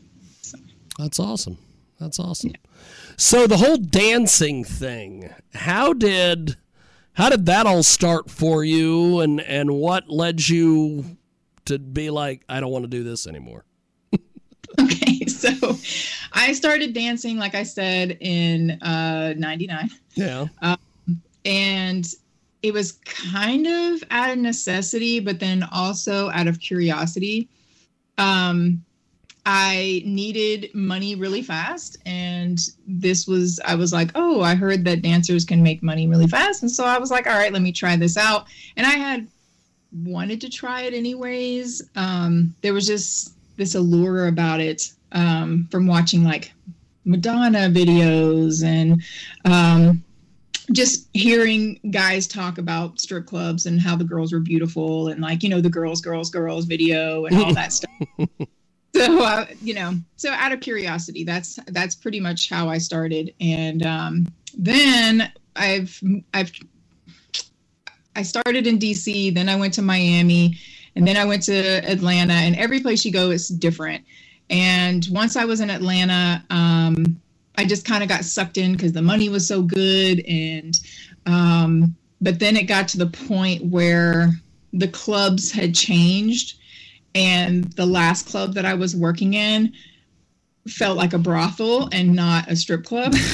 [0.99, 1.59] That's awesome.
[2.01, 2.53] That's awesome.
[3.17, 6.57] So the whole dancing thing, how did
[7.15, 11.17] how did that all start for you and and what led you
[11.65, 13.65] to be like I don't want to do this anymore?
[14.81, 15.77] okay, so
[16.33, 19.91] I started dancing like I said in uh 99.
[20.15, 20.47] Yeah.
[20.63, 20.79] Um,
[21.45, 22.07] and
[22.63, 27.49] it was kind of out of necessity, but then also out of curiosity.
[28.19, 28.85] Um,
[29.47, 35.03] I needed money really fast, and this was, I was like, oh, I heard that
[35.03, 36.63] dancers can make money really fast.
[36.63, 38.47] And so I was like, all right, let me try this out.
[38.77, 39.27] And I had
[40.05, 41.83] wanted to try it anyways.
[41.97, 46.53] Um, there was just this allure about it um, from watching like
[47.05, 49.03] Madonna videos and
[49.47, 50.05] um,
[50.73, 55.43] just hearing guys talk about strip clubs and how the girls were beautiful and like
[55.43, 57.91] you know the girls girls girls video and all that stuff.
[58.95, 63.33] So uh, you know so out of curiosity that's that's pretty much how i started.
[63.41, 64.27] And um,
[64.57, 66.01] then i've
[66.35, 66.51] i've
[68.17, 70.57] i started in dc then i went to miami
[70.97, 74.05] and then i went to atlanta and every place you go is different.
[74.51, 77.21] And once i was in atlanta um,
[77.59, 80.25] I just kind of got sucked in because the money was so good.
[80.29, 80.81] And,
[81.27, 84.31] um, but then it got to the point where
[84.73, 86.57] the clubs had changed.
[87.17, 89.73] And the last club that I was working in
[90.69, 93.13] felt like a brothel and not a strip club.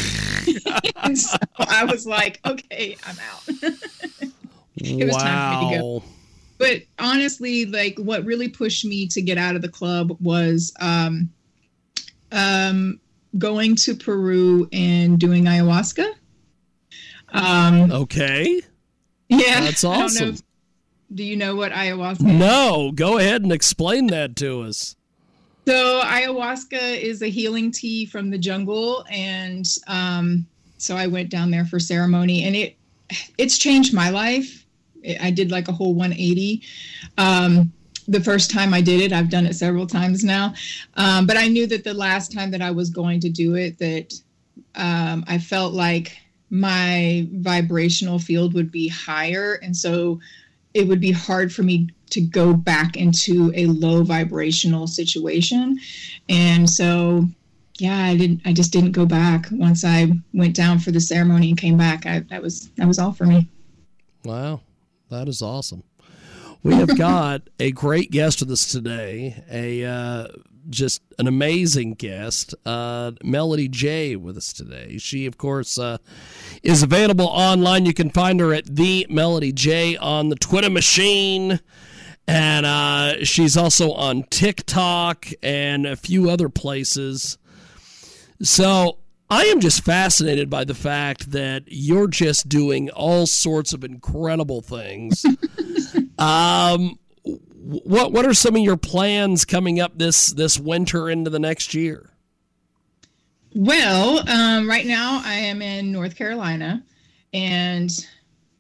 [1.15, 3.43] so I was like, okay, I'm out.
[4.77, 5.19] it was wow.
[5.19, 6.03] time for me to go.
[6.57, 11.29] But honestly, like what really pushed me to get out of the club was um,
[12.33, 13.01] um,
[13.39, 16.13] going to Peru and doing ayahuasca.
[17.31, 18.61] Um, okay.
[19.29, 20.31] Yeah, That's awesome.
[20.31, 20.37] know-
[21.15, 22.21] do you know what ayahuasca?
[22.21, 22.39] is?
[22.39, 24.97] No, go ahead and explain that to us.
[25.67, 31.51] So ayahuasca is a healing tea from the jungle, and um, so I went down
[31.51, 32.77] there for ceremony, and it
[33.39, 34.67] it's changed my life.
[35.21, 36.63] I did like a whole 180.
[37.19, 37.73] Um,
[38.07, 40.55] the first time I did it, I've done it several times now,
[40.95, 43.79] um, but I knew that the last time that I was going to do it,
[43.79, 44.15] that
[44.75, 46.17] um, I felt like
[46.51, 50.21] my vibrational field would be higher, and so
[50.75, 55.79] it would be hard for me to go back into a low vibrational situation.
[56.29, 57.27] And so,
[57.79, 61.49] yeah, I didn't, I just didn't go back once I went down for the ceremony
[61.49, 62.07] and came back.
[62.07, 63.49] I, that was, that was all for me.
[64.25, 64.61] Wow.
[65.11, 65.83] That is awesome.
[66.65, 70.29] We have got a great guest with us today, a uh,
[70.71, 74.97] just an amazing guest, uh, Melody Jai, with us today.
[74.97, 75.99] She, of course, uh,
[76.63, 77.85] is available online.
[77.85, 81.61] You can find her at the Melody Jai on the Twitter machine,
[82.27, 87.37] and uh, she's also on TikTok and a few other places.
[88.41, 89.01] So
[89.31, 94.61] I am just fascinated by the fact that you're just doing all sorts of incredible
[94.61, 95.25] things.
[96.19, 101.39] um, what what are some of your plans coming up this this winter into the
[101.39, 102.11] next year?
[103.55, 106.83] Well, um, right now I am in North Carolina,
[107.33, 107.91] and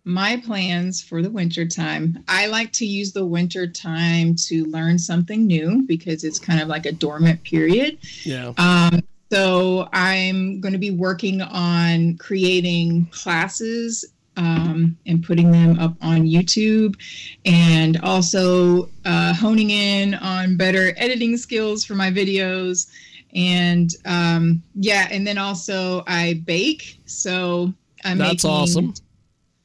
[0.05, 4.99] my plans for the winter time i like to use the winter time to learn
[4.99, 10.73] something new because it's kind of like a dormant period yeah um, so I'm going
[10.73, 14.05] to be working on creating classes
[14.37, 16.97] um, and putting them up on YouTube,
[17.45, 22.91] and also uh, honing in on better editing skills for my videos.
[23.35, 27.01] And um, yeah, and then also I bake.
[27.07, 27.73] So
[28.05, 28.95] I'm That's making, awesome.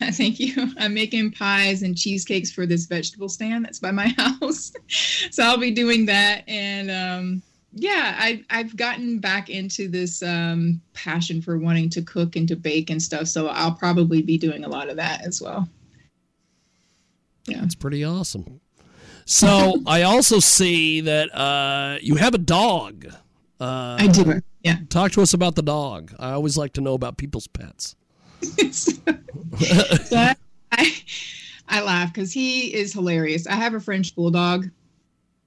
[0.12, 0.72] Thank you.
[0.78, 4.72] I'm making pies and cheesecakes for this vegetable stand that's by my house.
[5.32, 6.43] so I'll be doing that.
[6.47, 7.41] And um,
[7.74, 12.55] yeah, I, I've gotten back into this um, passion for wanting to cook and to
[12.55, 13.28] bake and stuff.
[13.28, 15.70] So I'll probably be doing a lot of that as well.
[17.45, 18.59] Yeah, it's pretty awesome.
[19.26, 23.05] So I also see that uh, you have a dog.
[23.59, 24.41] Uh, I do.
[24.63, 24.78] Yeah.
[24.89, 26.13] Talk to us about the dog.
[26.20, 27.95] I always like to know about people's pets.
[28.72, 28.93] so
[30.17, 30.36] I,
[30.72, 30.95] I,
[31.67, 33.45] I laugh because he is hilarious.
[33.45, 34.70] I have a French bulldog.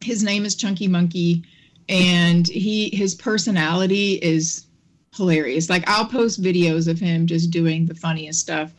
[0.01, 1.45] His name is Chunky Monkey
[1.89, 4.67] and he his personality is
[5.15, 5.69] hilarious.
[5.69, 8.73] Like I'll post videos of him just doing the funniest stuff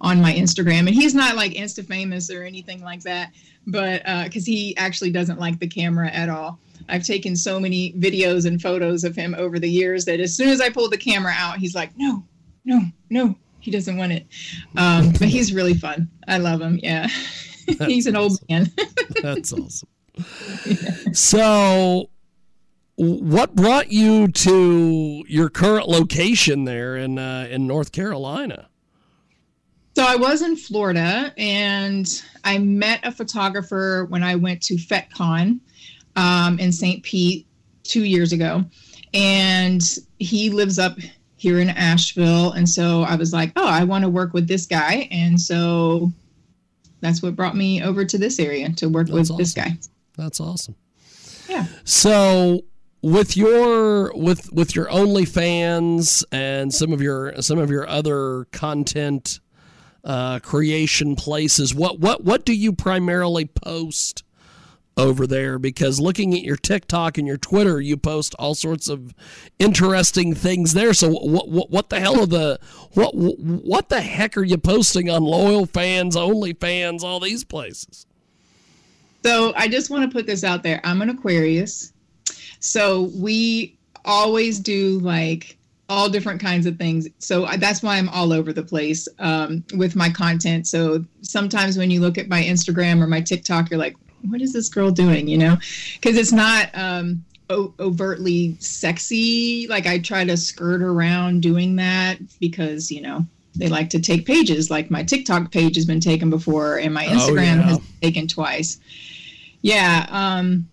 [0.00, 3.32] on my Instagram, and he's not like Insta famous or anything like that,
[3.66, 6.58] but uh because uh, he actually doesn't like the camera at all.
[6.88, 10.48] I've taken so many videos and photos of him over the years that as soon
[10.48, 12.24] as I pull the camera out, he's like, no,
[12.64, 12.80] no,
[13.10, 14.26] no, he doesn't want it.
[14.76, 16.08] Um, but he's really fun.
[16.26, 16.78] I love him.
[16.82, 17.08] Yeah,
[17.86, 18.70] he's an old man.
[19.22, 19.88] That's awesome.
[20.66, 20.90] Yeah.
[21.12, 22.10] So
[23.00, 28.68] what brought you to your current location there in uh, in North Carolina?
[29.96, 35.60] So I was in Florida, and I met a photographer when I went to FetCon
[36.16, 37.02] um, in St.
[37.02, 37.46] Pete
[37.82, 38.64] two years ago,
[39.14, 39.82] and
[40.18, 40.98] he lives up
[41.36, 44.66] here in Asheville, and so I was like, oh, I want to work with this
[44.66, 46.12] guy, and so
[47.00, 49.36] that's what brought me over to this area to work that's with awesome.
[49.38, 49.78] this guy.
[50.18, 50.76] That's awesome.
[51.48, 51.66] Yeah.
[51.84, 52.62] So
[53.02, 59.40] with your with with your OnlyFans and some of your some of your other content
[60.04, 64.22] uh, creation places, what what what do you primarily post
[64.96, 65.58] over there?
[65.58, 69.14] Because looking at your TikTok and your Twitter, you post all sorts of
[69.58, 70.92] interesting things there.
[70.92, 72.58] So what what, what the hell are the
[72.92, 78.06] what what the heck are you posting on Loyal Fans, OnlyFans, all these places?
[79.22, 80.80] So I just want to put this out there.
[80.82, 81.89] I'm an Aquarius.
[82.60, 85.56] So we always do like
[85.88, 87.08] all different kinds of things.
[87.18, 90.68] So that's why I'm all over the place um, with my content.
[90.68, 93.96] So sometimes when you look at my Instagram or my TikTok, you're like,
[94.28, 95.26] what is this girl doing?
[95.26, 95.56] You know,
[95.94, 99.66] because it's not um, o- overtly sexy.
[99.68, 104.26] Like I try to skirt around doing that because, you know, they like to take
[104.26, 104.70] pages.
[104.70, 107.62] Like my TikTok page has been taken before and my Instagram oh, yeah.
[107.62, 108.78] has been taken twice.
[109.62, 110.06] Yeah.
[110.08, 110.68] Um,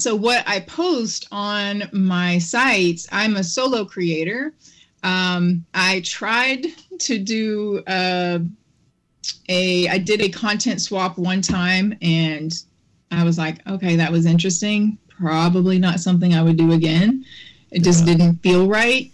[0.00, 4.54] so what I post on my sites, I'm a solo creator.
[5.02, 6.66] Um, I tried
[6.98, 8.40] to do uh,
[9.48, 12.52] a, I did a content swap one time, and
[13.10, 14.98] I was like, okay, that was interesting.
[15.08, 17.24] Probably not something I would do again.
[17.70, 18.14] It just yeah.
[18.14, 19.10] didn't feel right.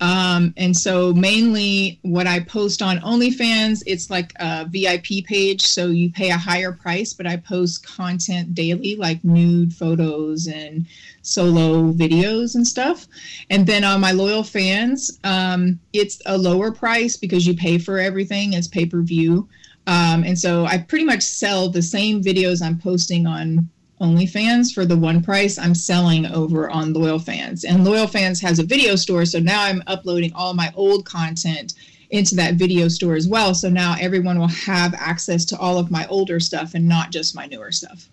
[0.00, 5.62] Um, and so mainly what I post on OnlyFans, it's like a VIP page.
[5.62, 10.86] So you pay a higher price, but I post content daily, like nude photos and
[11.22, 13.06] solo videos and stuff.
[13.48, 17.98] And then on my loyal fans, um, it's a lower price because you pay for
[17.98, 18.52] everything.
[18.52, 19.48] It's pay per view.
[19.86, 23.68] Um, and so I pretty much sell the same videos I'm posting on
[24.00, 27.64] OnlyFans for the one price I'm selling over on Loyal Fans.
[27.64, 31.74] And Loyal Fans has a video store, so now I'm uploading all my old content
[32.10, 33.54] into that video store as well.
[33.54, 37.34] So now everyone will have access to all of my older stuff and not just
[37.34, 38.08] my newer stuff.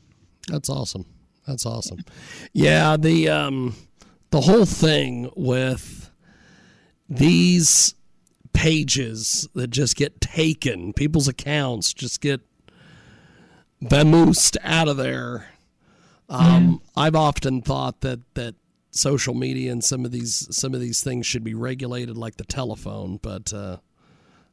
[0.48, 1.06] That's awesome.
[1.48, 2.00] That's awesome.
[2.54, 3.76] Yeah, the um
[4.32, 6.10] the whole thing with
[7.10, 7.96] these
[8.54, 12.42] pages that just get taken, people's accounts just get
[13.84, 15.50] vamoosed out of there.
[16.30, 18.56] Um, I've often thought that that
[18.92, 22.44] social media and some of these some of these things should be regulated like the
[22.44, 23.78] telephone, but uh,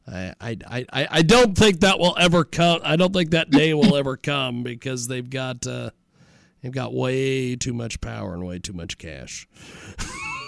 [0.07, 2.81] I, I I I don't think that will ever come.
[2.83, 5.91] I don't think that day will ever come because they've got uh,
[6.61, 9.47] they've got way too much power and way too much cash.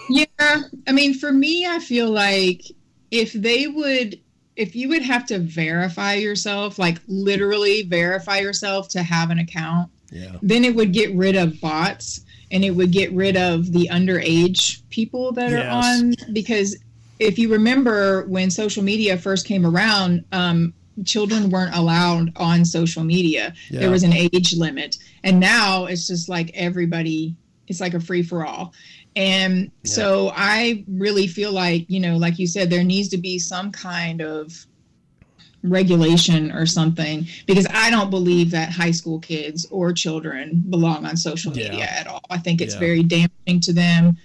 [0.10, 2.64] yeah, I mean, for me, I feel like
[3.12, 4.20] if they would
[4.56, 9.90] if you would have to verify yourself, like literally verify yourself to have an account,
[10.14, 10.38] yeah.
[10.42, 14.82] then it would get rid of bots and it would get rid of the underage
[14.90, 15.66] people that Yes.
[15.66, 16.14] are on.
[16.34, 16.78] Because
[17.20, 20.74] if you remember when social media first came around, um,
[21.06, 23.54] children weren't allowed on social media.
[23.70, 23.80] Yeah.
[23.82, 24.98] There was an age limit.
[25.24, 27.36] And now it's just like everybody,
[27.68, 28.74] it's like a free for all.
[29.16, 33.38] And so I really feel like, you know, like you said, there needs to be
[33.40, 34.66] some kind of
[35.64, 41.16] regulation or something because I don't believe that high school kids or children belong on
[41.18, 41.70] social Yeah.
[41.70, 42.22] media at all.
[42.30, 42.80] I think it's Yeah.
[42.80, 44.18] very damaging to them.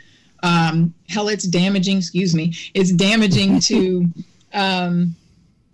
[0.43, 4.07] Um, hell, it's damaging, excuse me, it's damaging to
[4.53, 5.15] um,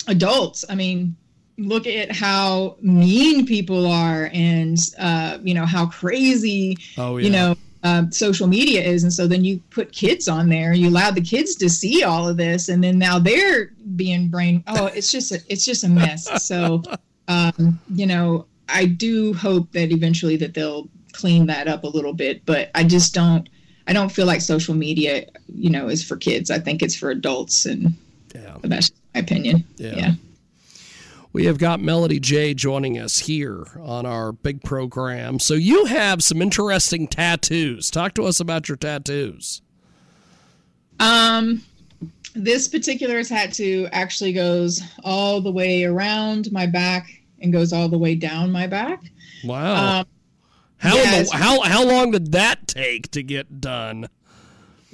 [0.07, 0.65] adults.
[0.69, 1.17] I mean,
[1.59, 7.25] look at how mean people are and, uh, you know, how crazy Oh yeah.
[7.25, 7.55] you know
[7.85, 9.03] uh, social media is.
[9.03, 10.73] And so then you put kids on there.
[10.73, 12.71] You allow the kids to see all of this.
[12.71, 16.43] And then now they're being brain oh it's just a, it's just a mess.
[16.43, 16.83] So
[17.29, 22.15] um, you know i do hope that eventually that they'll clean that up a little
[22.15, 22.45] bit.
[22.47, 23.49] But i just don't
[23.87, 26.51] i don't feel like social media you know is for kids.
[26.51, 27.95] I think it's for adults and
[28.35, 28.57] yeah.
[28.63, 29.65] that's my opinion.
[29.77, 29.95] Yeah.
[29.95, 30.11] yeah.
[31.35, 35.41] We have got Melody Jai joining us here on our big program.
[35.41, 37.91] So you have some interesting tattoos.
[37.91, 39.61] Talk to us about your tattoos.
[41.01, 41.65] Um,
[42.37, 47.09] this particular tattoo actually goes all the way around my back
[47.41, 49.03] and goes all the way down my back.
[49.43, 50.03] Wow.
[50.03, 50.07] Um,
[50.77, 54.09] how, yeah, the- how how long did that take to get done?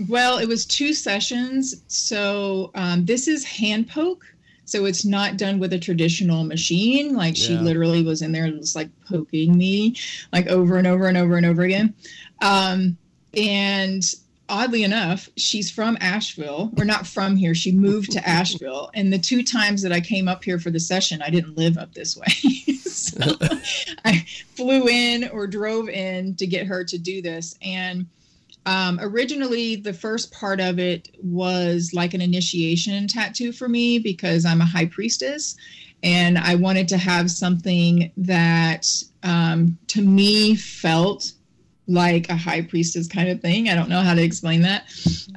[0.08, 1.82] Well, it was two sessions.
[1.88, 4.24] So um, this is hand poke.
[4.70, 7.16] So it's not done with a traditional machine.
[7.16, 9.96] Like she literally was in there and was like poking me
[10.32, 11.92] like over and over and over and over again.
[12.40, 12.96] Um,
[13.36, 14.14] and
[14.48, 16.70] oddly enough, she's from Asheville.
[16.74, 17.52] We're not from here.
[17.52, 18.92] She moved to Asheville.
[18.94, 21.76] And the two times that I came up here for the session, I didn't live
[21.76, 22.26] up this way.
[22.80, 23.36] so
[24.04, 27.56] I flew in or drove in to get her to do this.
[27.60, 28.06] And
[28.66, 34.44] um, originally, the first part of it was like an initiation tattoo for me because
[34.44, 35.56] I'm a high priestess.
[36.02, 38.86] And I wanted to have something that
[39.22, 41.32] um, to me felt
[41.86, 43.68] like a high priestess kind of thing.
[43.68, 44.84] I don't know how to explain that.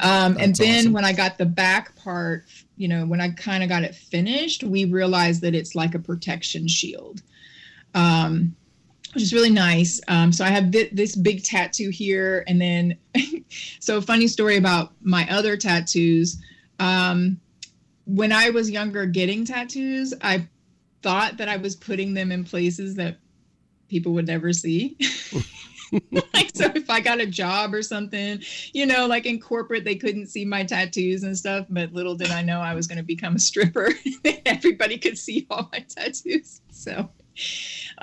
[0.01, 0.93] Um, and then awesome.
[0.93, 2.45] when I got the back part,
[2.77, 5.99] you know, when I kind of got it finished, we realized that it's like a
[5.99, 7.21] protection shield.
[7.95, 8.55] Um,
[9.13, 10.01] which is really nice.
[10.07, 12.97] Um, so I have thi- this big tattoo here, and then
[13.79, 16.41] so funny story about my other tattoos.
[16.79, 17.39] Um,
[18.05, 20.47] when I was younger, getting tattoos, I
[21.01, 23.17] thought that I was putting them in places that
[23.87, 24.97] people would never see.
[26.33, 28.39] like so if i got a job or something
[28.73, 32.31] you know like in corporate they couldn't see my tattoos and stuff but little did
[32.31, 33.89] i know i was going to become a stripper
[34.45, 37.07] everybody could see all my tattoos so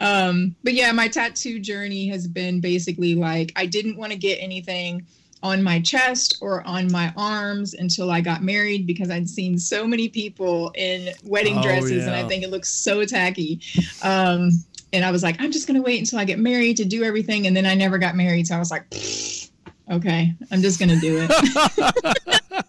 [0.00, 4.36] um but yeah my tattoo journey has been basically like i didn't want to get
[4.36, 5.06] anything
[5.42, 9.86] on my chest or on my arms until I got married because I'd seen so
[9.86, 13.60] many people in wedding Oh, dresses and I think it looks so tacky.
[14.02, 14.50] Um,
[14.92, 17.46] and I was like, I'm just gonna wait until I get married to do everything,
[17.46, 18.84] and then I never got married, so I was like,
[19.90, 22.64] okay, I'm just gonna do it.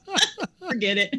[0.67, 1.15] Forget it.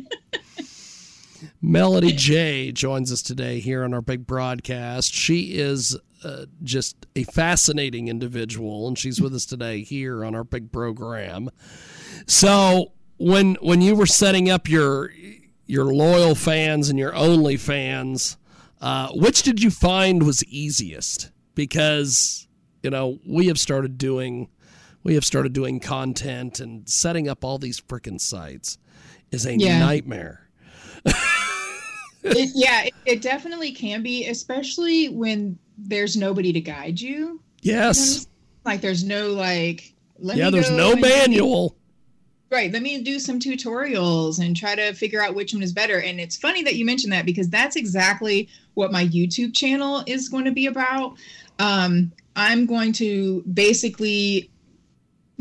[1.65, 5.15] Melody Jai joins us today here on our big broadcast.
[5.15, 10.43] She is uh, just a fascinating individual, and she's with us today here on our
[10.43, 11.51] big program.
[12.27, 15.13] So when when you were setting up your
[15.67, 18.37] your loyal fans and your only fans,
[18.81, 21.31] uh, which did you find was easiest?
[21.55, 22.49] Because
[22.83, 24.49] you know we have started doing
[25.05, 28.79] we have started doing content and setting up all these freaking sites
[29.31, 29.79] is a Yeah.
[29.79, 30.49] nightmare.
[32.23, 37.41] it, yeah, it, it definitely can be, especially when there's nobody to guide you.
[37.62, 38.27] Yes.
[38.64, 39.95] Like there's no like.
[40.18, 41.77] Let yeah, me there's no manual.
[42.53, 46.01] right let me do some tutorials and try to figure out which one is better
[46.01, 50.29] and it's funny that you mentioned that because that's exactly what my youtube channel is
[50.29, 51.14] going to be about
[51.59, 54.49] um, i'm going to basically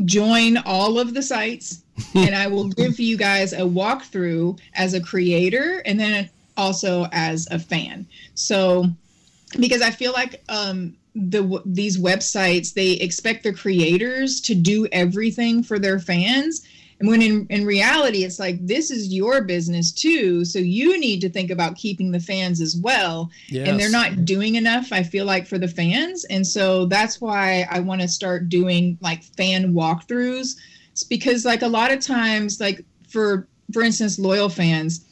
[0.04, 5.00] join all of the sites and i will give you guys a walkthrough as a
[5.00, 8.86] creator and then also as a fan so
[9.58, 15.62] because i feel like um, the these websites they expect the creators to do everything
[15.62, 16.66] for their fans
[17.02, 20.44] and when in, in reality, it's like, this is your business too.
[20.44, 23.28] So you need to think about keeping the fans as well.
[23.48, 23.68] Yes.
[23.68, 26.24] And they're not doing enough, I feel like, for the fans.
[26.26, 30.54] And so that's why I want to start doing like fan walkthroughs.
[30.92, 35.04] It's because, like, a lot of times, like, for for instance, loyal fans,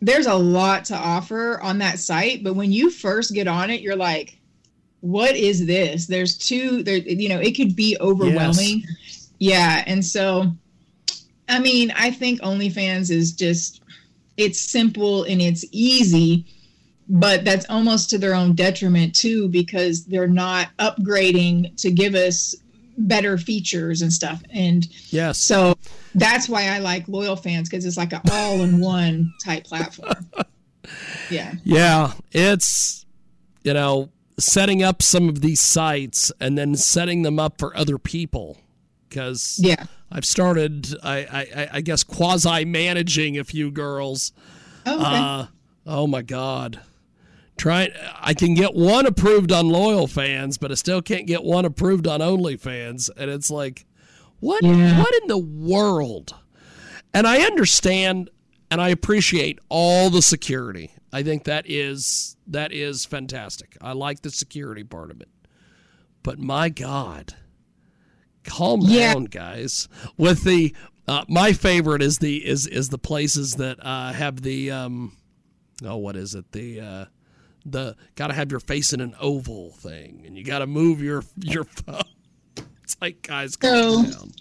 [0.00, 2.44] there's a lot to offer on that site.
[2.44, 4.38] But when you first get on it, you're like,
[5.00, 6.06] what is this?
[6.06, 8.82] There's two, there, you know, it could be overwhelming.
[8.86, 9.30] Yes.
[9.38, 9.84] Yeah.
[9.86, 10.52] And so,
[11.48, 13.82] I mean, I think OnlyFans is just
[14.36, 16.44] it's simple and it's easy,
[17.08, 22.54] but that's almost to their own detriment too because they're not upgrading to give us
[22.96, 24.42] better features and stuff.
[24.50, 25.76] And yes, so
[26.14, 30.26] that's why I like loyal fans because it's like an all-in-one type platform.
[31.28, 31.54] Yeah.
[31.64, 33.04] Yeah, it's
[33.64, 37.98] you know setting up some of these sites and then setting them up for other
[37.98, 38.56] people
[39.08, 44.32] because yeah I've started, I, I, I guess, quasi managing a few girls.
[44.84, 45.04] Oh, okay.
[45.04, 45.46] uh,
[45.86, 46.80] oh my God.
[47.56, 47.88] Try,
[48.20, 52.06] I can get one approved on Loyal Fans, but I still can't get one approved
[52.06, 53.08] on OnlyFans.
[53.16, 53.86] And it's like,
[54.40, 54.98] what, yeah.
[54.98, 56.34] what in the world?
[57.14, 58.30] And I understand
[58.70, 60.90] and I appreciate all the security.
[61.12, 63.76] I think that is that is fantastic.
[63.80, 65.28] I like the security part of it.
[66.22, 67.34] But my God
[68.44, 69.12] calm yeah.
[69.12, 69.88] down, guys.
[70.16, 70.74] With the
[71.06, 75.16] uh, my favorite is the is is the places that uh, have the um,
[75.84, 77.04] oh what is it the uh,
[77.70, 81.02] the got to have your face in an oval thing, and you got to move
[81.02, 82.00] your your phone.
[82.82, 84.32] It's like guys, so, down.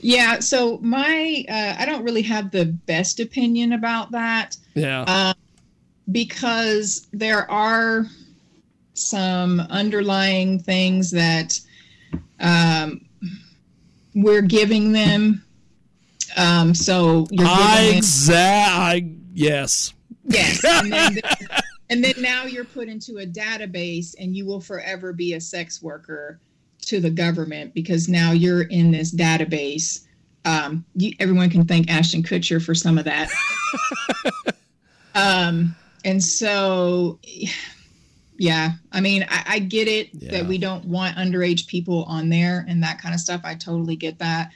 [0.00, 4.56] Yeah, so my uh, I don't really have the best opinion about that.
[4.74, 5.34] Yeah, uh,
[6.10, 8.06] because there are
[8.94, 11.60] some underlying things that
[12.40, 13.04] um,
[14.14, 15.44] we're giving them.
[16.36, 19.92] Um, so you're I exactly yes,
[20.24, 20.60] yes,
[21.90, 25.82] and then, now you're put into a database, and you will forever be a sex
[25.82, 26.40] worker
[26.82, 30.04] to the government because now you're in this database.
[30.44, 33.30] Um, you, everyone can thank Ashton Kutcher for some of that.
[35.14, 35.74] um,
[36.04, 37.18] and so
[38.36, 40.32] yeah i mean i, I get it yeah.
[40.32, 43.96] that we don't want underage people on there and that kind of stuff i totally
[43.96, 44.50] get that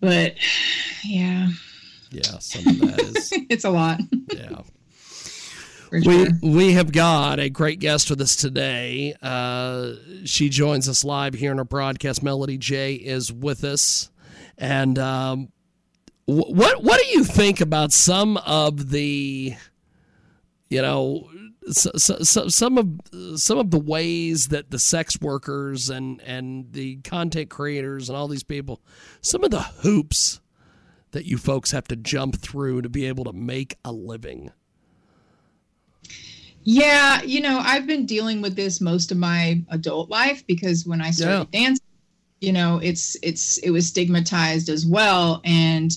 [0.00, 0.34] but
[1.04, 1.48] yeah
[2.10, 4.00] yeah some of that is it's a lot
[4.32, 4.60] yeah
[5.90, 9.14] we we have got a great guest with us today.
[9.22, 9.92] Uh,
[10.24, 12.22] she joins us live here in our broadcast.
[12.22, 14.10] Melody Jai is with us,
[14.58, 15.48] and um,
[16.26, 19.54] what what do you think about some of the,
[20.68, 21.30] you know,
[21.70, 26.96] so, so, some of some of the ways that the sex workers and and the
[26.98, 28.80] content creators and all these people,
[29.20, 30.40] some of the hoops
[31.12, 34.52] that you folks have to jump through to be able to make a living.
[36.68, 41.00] Yeah, you know, I've been dealing with this most of my adult life because when
[41.00, 41.60] I started yeah.
[41.60, 41.86] dancing,
[42.40, 45.96] you know, it's it's it was stigmatized as well, and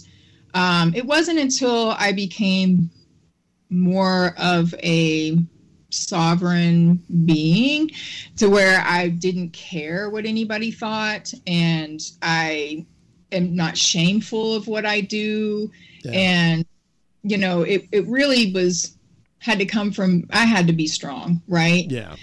[0.53, 2.91] um, it wasn't until I became
[3.71, 5.39] more of a
[5.89, 7.89] sovereign being
[8.37, 12.85] to where I didn't care what anybody thought and I
[13.31, 15.71] am not shameful of what I do.
[16.03, 16.11] Yeah.
[16.11, 16.65] And,
[17.23, 18.98] you know, it, it really was
[19.39, 21.89] had to come from I had to be strong, right?
[21.89, 22.15] Yeah.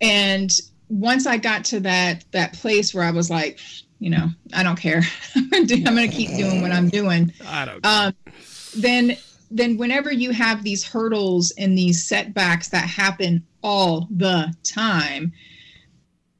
[0.00, 0.50] And
[0.88, 3.60] once I got to that that place where I was like,
[3.98, 5.02] you know, I don't care.
[5.36, 7.32] I'm I'm gonna keep doing what I'm doing.
[7.46, 7.86] I don't.
[7.86, 8.14] Um,
[8.76, 9.16] then
[9.50, 15.32] then whenever you have these hurdles and these setbacks that happen all the time,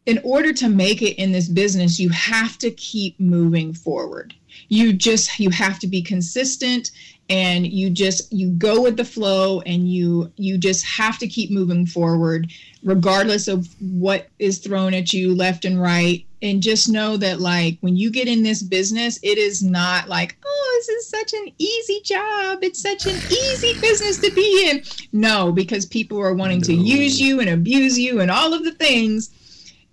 [0.06, 4.34] in order to make it in this business, you have to keep moving forward.
[4.68, 6.90] You just you have to be consistent
[7.28, 11.50] and you just you go with the flow and you you just have to keep
[11.50, 12.50] moving forward
[12.82, 17.78] regardless of what is thrown at you left and right and just know that like
[17.80, 21.48] when you get in this business it is not like oh this is such an
[21.58, 26.58] easy job it's such an easy business to be in no because people are wanting
[26.58, 26.64] no.
[26.64, 29.30] to use you and abuse you and all of the things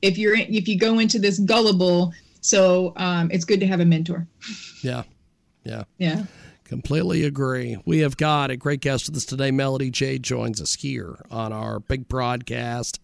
[0.02, 2.12] if you're if you go into this gullible
[2.42, 4.26] so um, it's good to have a mentor
[4.82, 5.04] yeah
[5.64, 5.84] Yeah.
[5.98, 6.24] Yeah.
[6.70, 7.78] Completely agree.
[7.84, 9.50] We have got a great guest with us today.
[9.50, 13.00] Melody Jai joins us here on our big broadcast.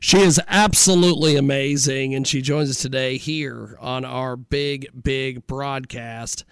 [0.00, 6.46] She is absolutely amazing, and she joins us today here on our big, big broadcast.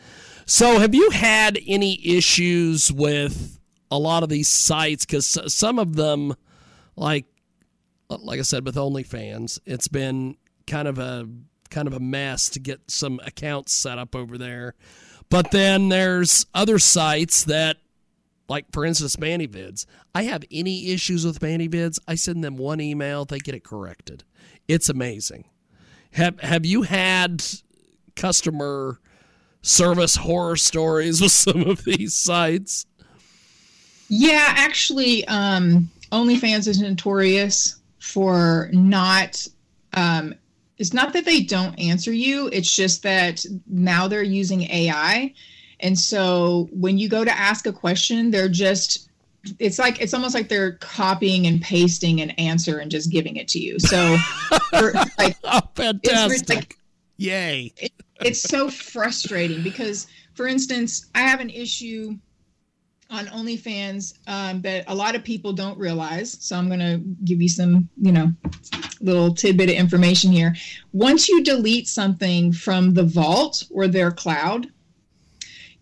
[0.45, 3.59] So, have you had any issues with
[3.90, 5.07] a lot of these sites?
[5.07, 6.34] Because some of them,
[6.95, 7.24] like,
[8.11, 10.36] like I said, with OnlyFans, it's been
[10.66, 11.26] kind of a
[11.70, 14.74] kind of a mess to get some accounts set up over there.
[15.35, 17.78] But then there's other sites that
[18.49, 19.85] like for instance ManyVids.
[20.14, 24.22] I have any issues with ManyVids, I send them one email, they get it corrected.
[24.68, 25.47] It's amazing.
[26.12, 27.45] Have have you had
[28.14, 29.01] customer
[29.61, 32.87] service horror stories with some of these sites?
[34.09, 39.49] Yeah, actually, um, OnlyFans is notorious for not.
[39.95, 40.37] Um,
[40.79, 42.49] it's not that they don't answer you.
[42.53, 45.33] It's just that now they're using AI,
[45.81, 49.09] and so when you go to ask a question, they're just.
[49.59, 53.47] It's like it's almost like they're copying and pasting an answer and just giving it
[53.49, 53.79] to you.
[53.79, 54.16] So,
[55.18, 56.41] like, oh, fantastic!
[56.41, 56.79] It's like,
[57.18, 57.72] Yay!
[57.77, 62.16] It, it's so frustrating because, for instance, I have an issue
[63.14, 66.36] on OnlyFans um, that a lot of people don't realize.
[66.44, 68.32] So I'm going to give you some, you know,
[69.00, 70.54] little tidbit of information here.
[70.92, 74.66] Once you delete something from the vault or their cloud,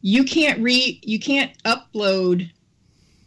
[0.03, 2.51] you can't re you can't upload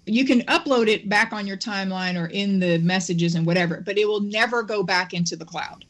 [0.05, 3.97] you can upload it back on your timeline or in the messages and whatever, but
[3.97, 5.83] it will never go back into the cloud.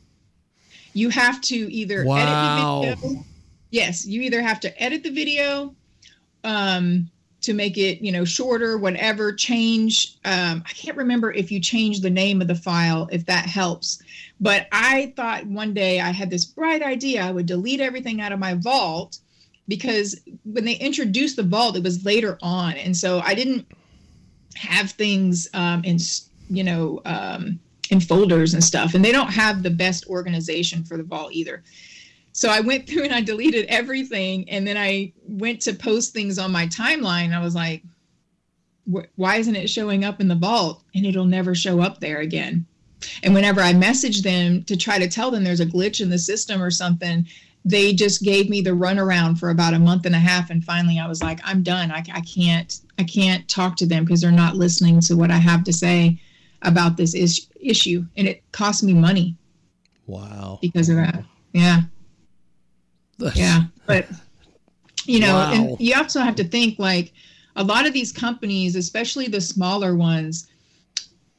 [0.93, 2.83] You have to either wow.
[2.83, 3.25] edit the video.
[3.71, 5.75] Yes, you either have to edit the video,
[6.45, 7.09] um,
[7.45, 12.01] to make it you know shorter whatever change um, i can't remember if you change
[12.01, 14.01] the name of the file if that helps.
[14.39, 18.31] But i thought one day i had this bright idea i would delete everything out
[18.31, 19.19] of my vault
[19.67, 22.73] because when they introduced the vault it was later on.
[22.73, 23.65] And so i didn't
[24.55, 25.97] have things um, in
[26.49, 27.59] you know um,
[27.91, 28.93] in folders and stuff.
[28.93, 31.63] And they don't have the best organization for the vault either
[32.35, 34.47] so I went through and I deleted everything.
[34.49, 37.33] And then I went to post things on my timeline.
[37.33, 37.81] I was like,
[39.15, 40.83] why isn't it showing up in the vault?
[40.93, 42.67] And it'll never show up there again.
[43.23, 46.19] And whenever I message them to try to tell them there's a glitch in the
[46.19, 47.25] system or something,
[47.63, 50.51] they just gave me the runaround for about a month and a half.
[50.51, 51.89] And finally I was like, I'm done.
[51.89, 55.37] I, I can't, I can't talk to them because they're not listening to what I
[55.37, 56.19] have to say
[56.61, 58.05] about this is- issue.
[58.17, 59.35] And it cost me money.
[60.05, 60.59] Wow.
[60.61, 61.23] Because of that.
[61.53, 61.81] Yeah
[63.35, 64.07] yeah but
[65.05, 65.53] you know wow.
[65.53, 67.13] and you also have to think like
[67.55, 70.47] a lot of these companies especially the smaller ones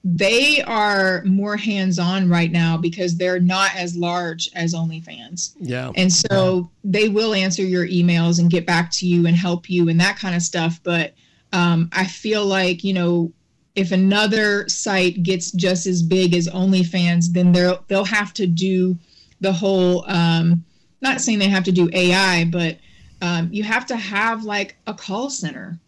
[0.09, 5.57] they are more hands-on right now because they're not as large as OnlyFans.
[5.59, 5.91] Yeah.
[5.97, 9.89] And so they will answer your emails and get back to you and help you
[9.89, 10.79] and that kind of stuff.
[10.85, 11.15] But
[11.53, 13.33] um, I feel like you know
[13.75, 18.97] if another site gets just as big as OnlyFans, then they'll they'll have to do
[19.41, 20.65] the whole um,
[21.01, 22.79] not saying they have to do AI, but
[23.23, 25.79] um, you have to have like a call center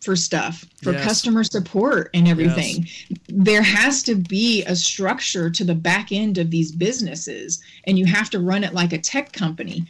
[0.00, 1.04] for stuff for yes.
[1.04, 3.18] customer support and everything yes.
[3.28, 8.06] there has to be a structure to the back end of these businesses and you
[8.06, 9.86] have to run it like a tech company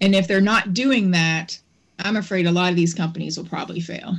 [0.00, 1.58] and if they're not doing that
[1.98, 4.16] i'm afraid a lot of these companies will probably fail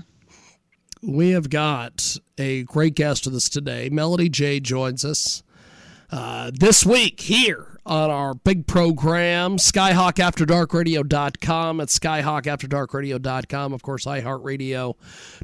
[1.02, 5.42] we have got a great guest with us today melody jai joins us
[6.12, 11.82] uh, this week here on our big program, skyhawkafterdarkradio.com.
[11.82, 13.74] At skyhawkafterdarkradio.com.
[13.74, 14.96] Of course, iHeartRadio,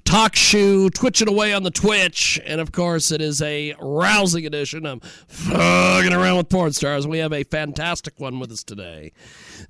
[0.04, 2.40] TalkShoe, twitching away on the Twitch.
[2.46, 7.08] And of course, it is a rousing edition of Fucking Around with Porn Stars.
[7.08, 9.12] We have a fantastic one with us today.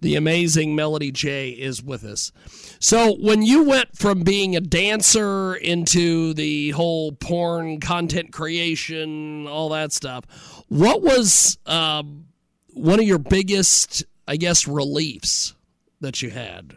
[0.02, 2.32] The amazing Melody Jai is with us.
[2.80, 9.70] So, when you went from being a dancer into the whole porn content creation, all
[9.70, 10.26] that stuff,
[10.68, 11.58] what was.
[11.66, 12.26] Um,
[12.76, 15.54] one of your biggest, I guess, reliefs
[16.02, 16.76] that you had?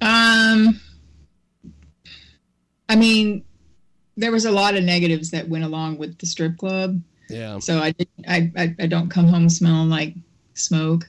[0.00, 0.80] Um,
[2.88, 3.44] I mean,
[4.16, 7.00] there was a lot of negatives that went along with the strip club.
[7.30, 7.58] Yeah.
[7.60, 7.94] So I,
[8.28, 10.14] I, I, I don't come home smelling like
[10.54, 11.08] smoke.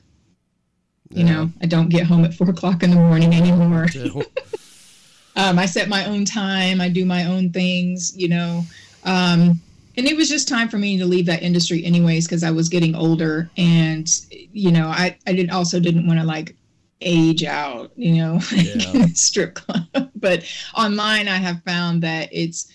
[1.09, 1.33] You yeah.
[1.33, 3.87] know, I don't get home at four o'clock in the morning anymore.
[5.35, 6.79] um, I set my own time.
[6.79, 8.15] I do my own things.
[8.15, 8.63] You know,
[9.03, 9.59] um,
[9.97, 12.69] and it was just time for me to leave that industry anyways because i was
[12.69, 16.55] getting older and you know i i did also didn't want to like
[17.01, 19.05] age out you know yeah.
[19.13, 19.85] strip club
[20.15, 20.43] but
[20.75, 22.71] online i have found that it's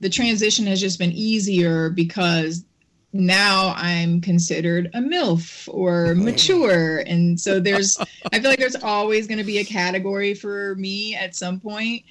[0.00, 2.64] the transition has just been easier because
[3.14, 6.98] now I'm considered a MILF or mature.
[7.06, 7.96] And so there's,
[8.32, 12.02] I feel like there's always going to be a category for me at some point.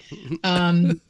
[0.46, 1.02] Um,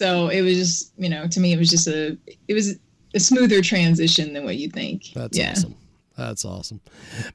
[0.00, 2.16] so it was just, you know, to me, it was just a,
[2.48, 2.78] it was
[3.14, 5.12] a smoother transition than what you think.
[5.14, 5.52] That's yeah.
[5.52, 5.74] awesome.
[6.16, 6.80] That's awesome.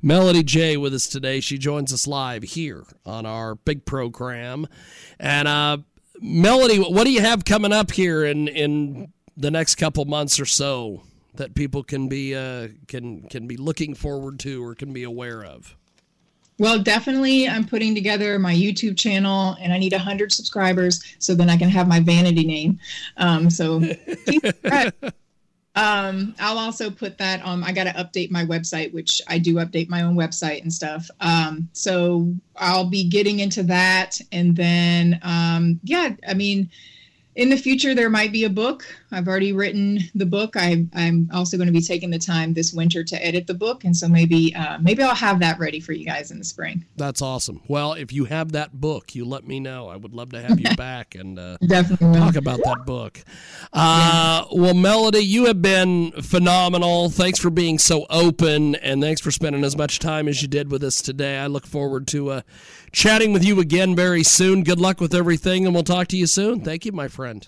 [0.01, 1.41] Melody Jai with us today.
[1.41, 4.67] She joins us live here on our big program.
[5.19, 5.79] And uh,
[6.21, 10.45] Melody, what do you have coming up here in in the next couple months or
[10.45, 11.03] so
[11.35, 15.43] that people can be uh, can can be looking forward to or can be aware
[15.43, 15.75] of?
[16.59, 21.49] Well, definitely, I'm putting together my YouTube channel, and I need 100 subscribers so then
[21.49, 22.79] I can have my vanity name.
[23.15, 23.79] Um, so,
[25.75, 27.63] um, I'll also put that on.
[27.63, 31.09] I got to update my website, which I do update my own website and stuff.
[31.21, 36.69] Um, so I'll be getting into that, and then um, yeah, I mean
[37.35, 41.29] in the future there might be a book i've already written the book I, i'm
[41.33, 44.07] also going to be taking the time this winter to edit the book and so
[44.07, 47.61] maybe uh, maybe i'll have that ready for you guys in the spring That's awesome.
[47.67, 49.87] Well, if you have that book, you let me know.
[49.89, 53.23] I would love to have you back and uh, Definitely talk about that book.
[53.71, 57.09] Uh, well, Melody, you have been phenomenal.
[57.09, 60.71] Thanks for being so open and thanks for spending as much time as you did
[60.71, 61.37] with us today.
[61.37, 62.41] I look forward to uh,
[62.91, 64.63] chatting with you again very soon.
[64.63, 66.61] Good luck with everything, and we'll talk to you soon.
[66.61, 67.47] Thank you, my friend.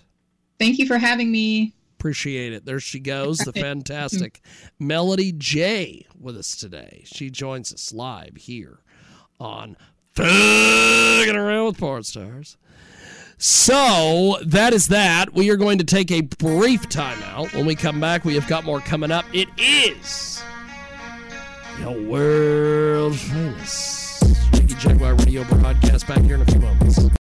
[0.62, 2.66] Thank you for having me Appreciate it.
[2.66, 4.42] There she goes, the fantastic
[4.80, 7.04] Melody Jai with us today.
[7.06, 8.80] She joins us live here
[9.40, 9.78] on
[10.14, 12.58] Fucking Around with Porn Stars.
[13.38, 15.36] So that is that.
[15.36, 17.54] We are going to take a brief timeout.
[17.54, 19.26] When we come back, we have got more coming up.
[19.32, 20.42] It is
[21.80, 24.20] your world famous
[24.54, 27.21] Jiggy Jaguar Radio broadcast back here in a few moments.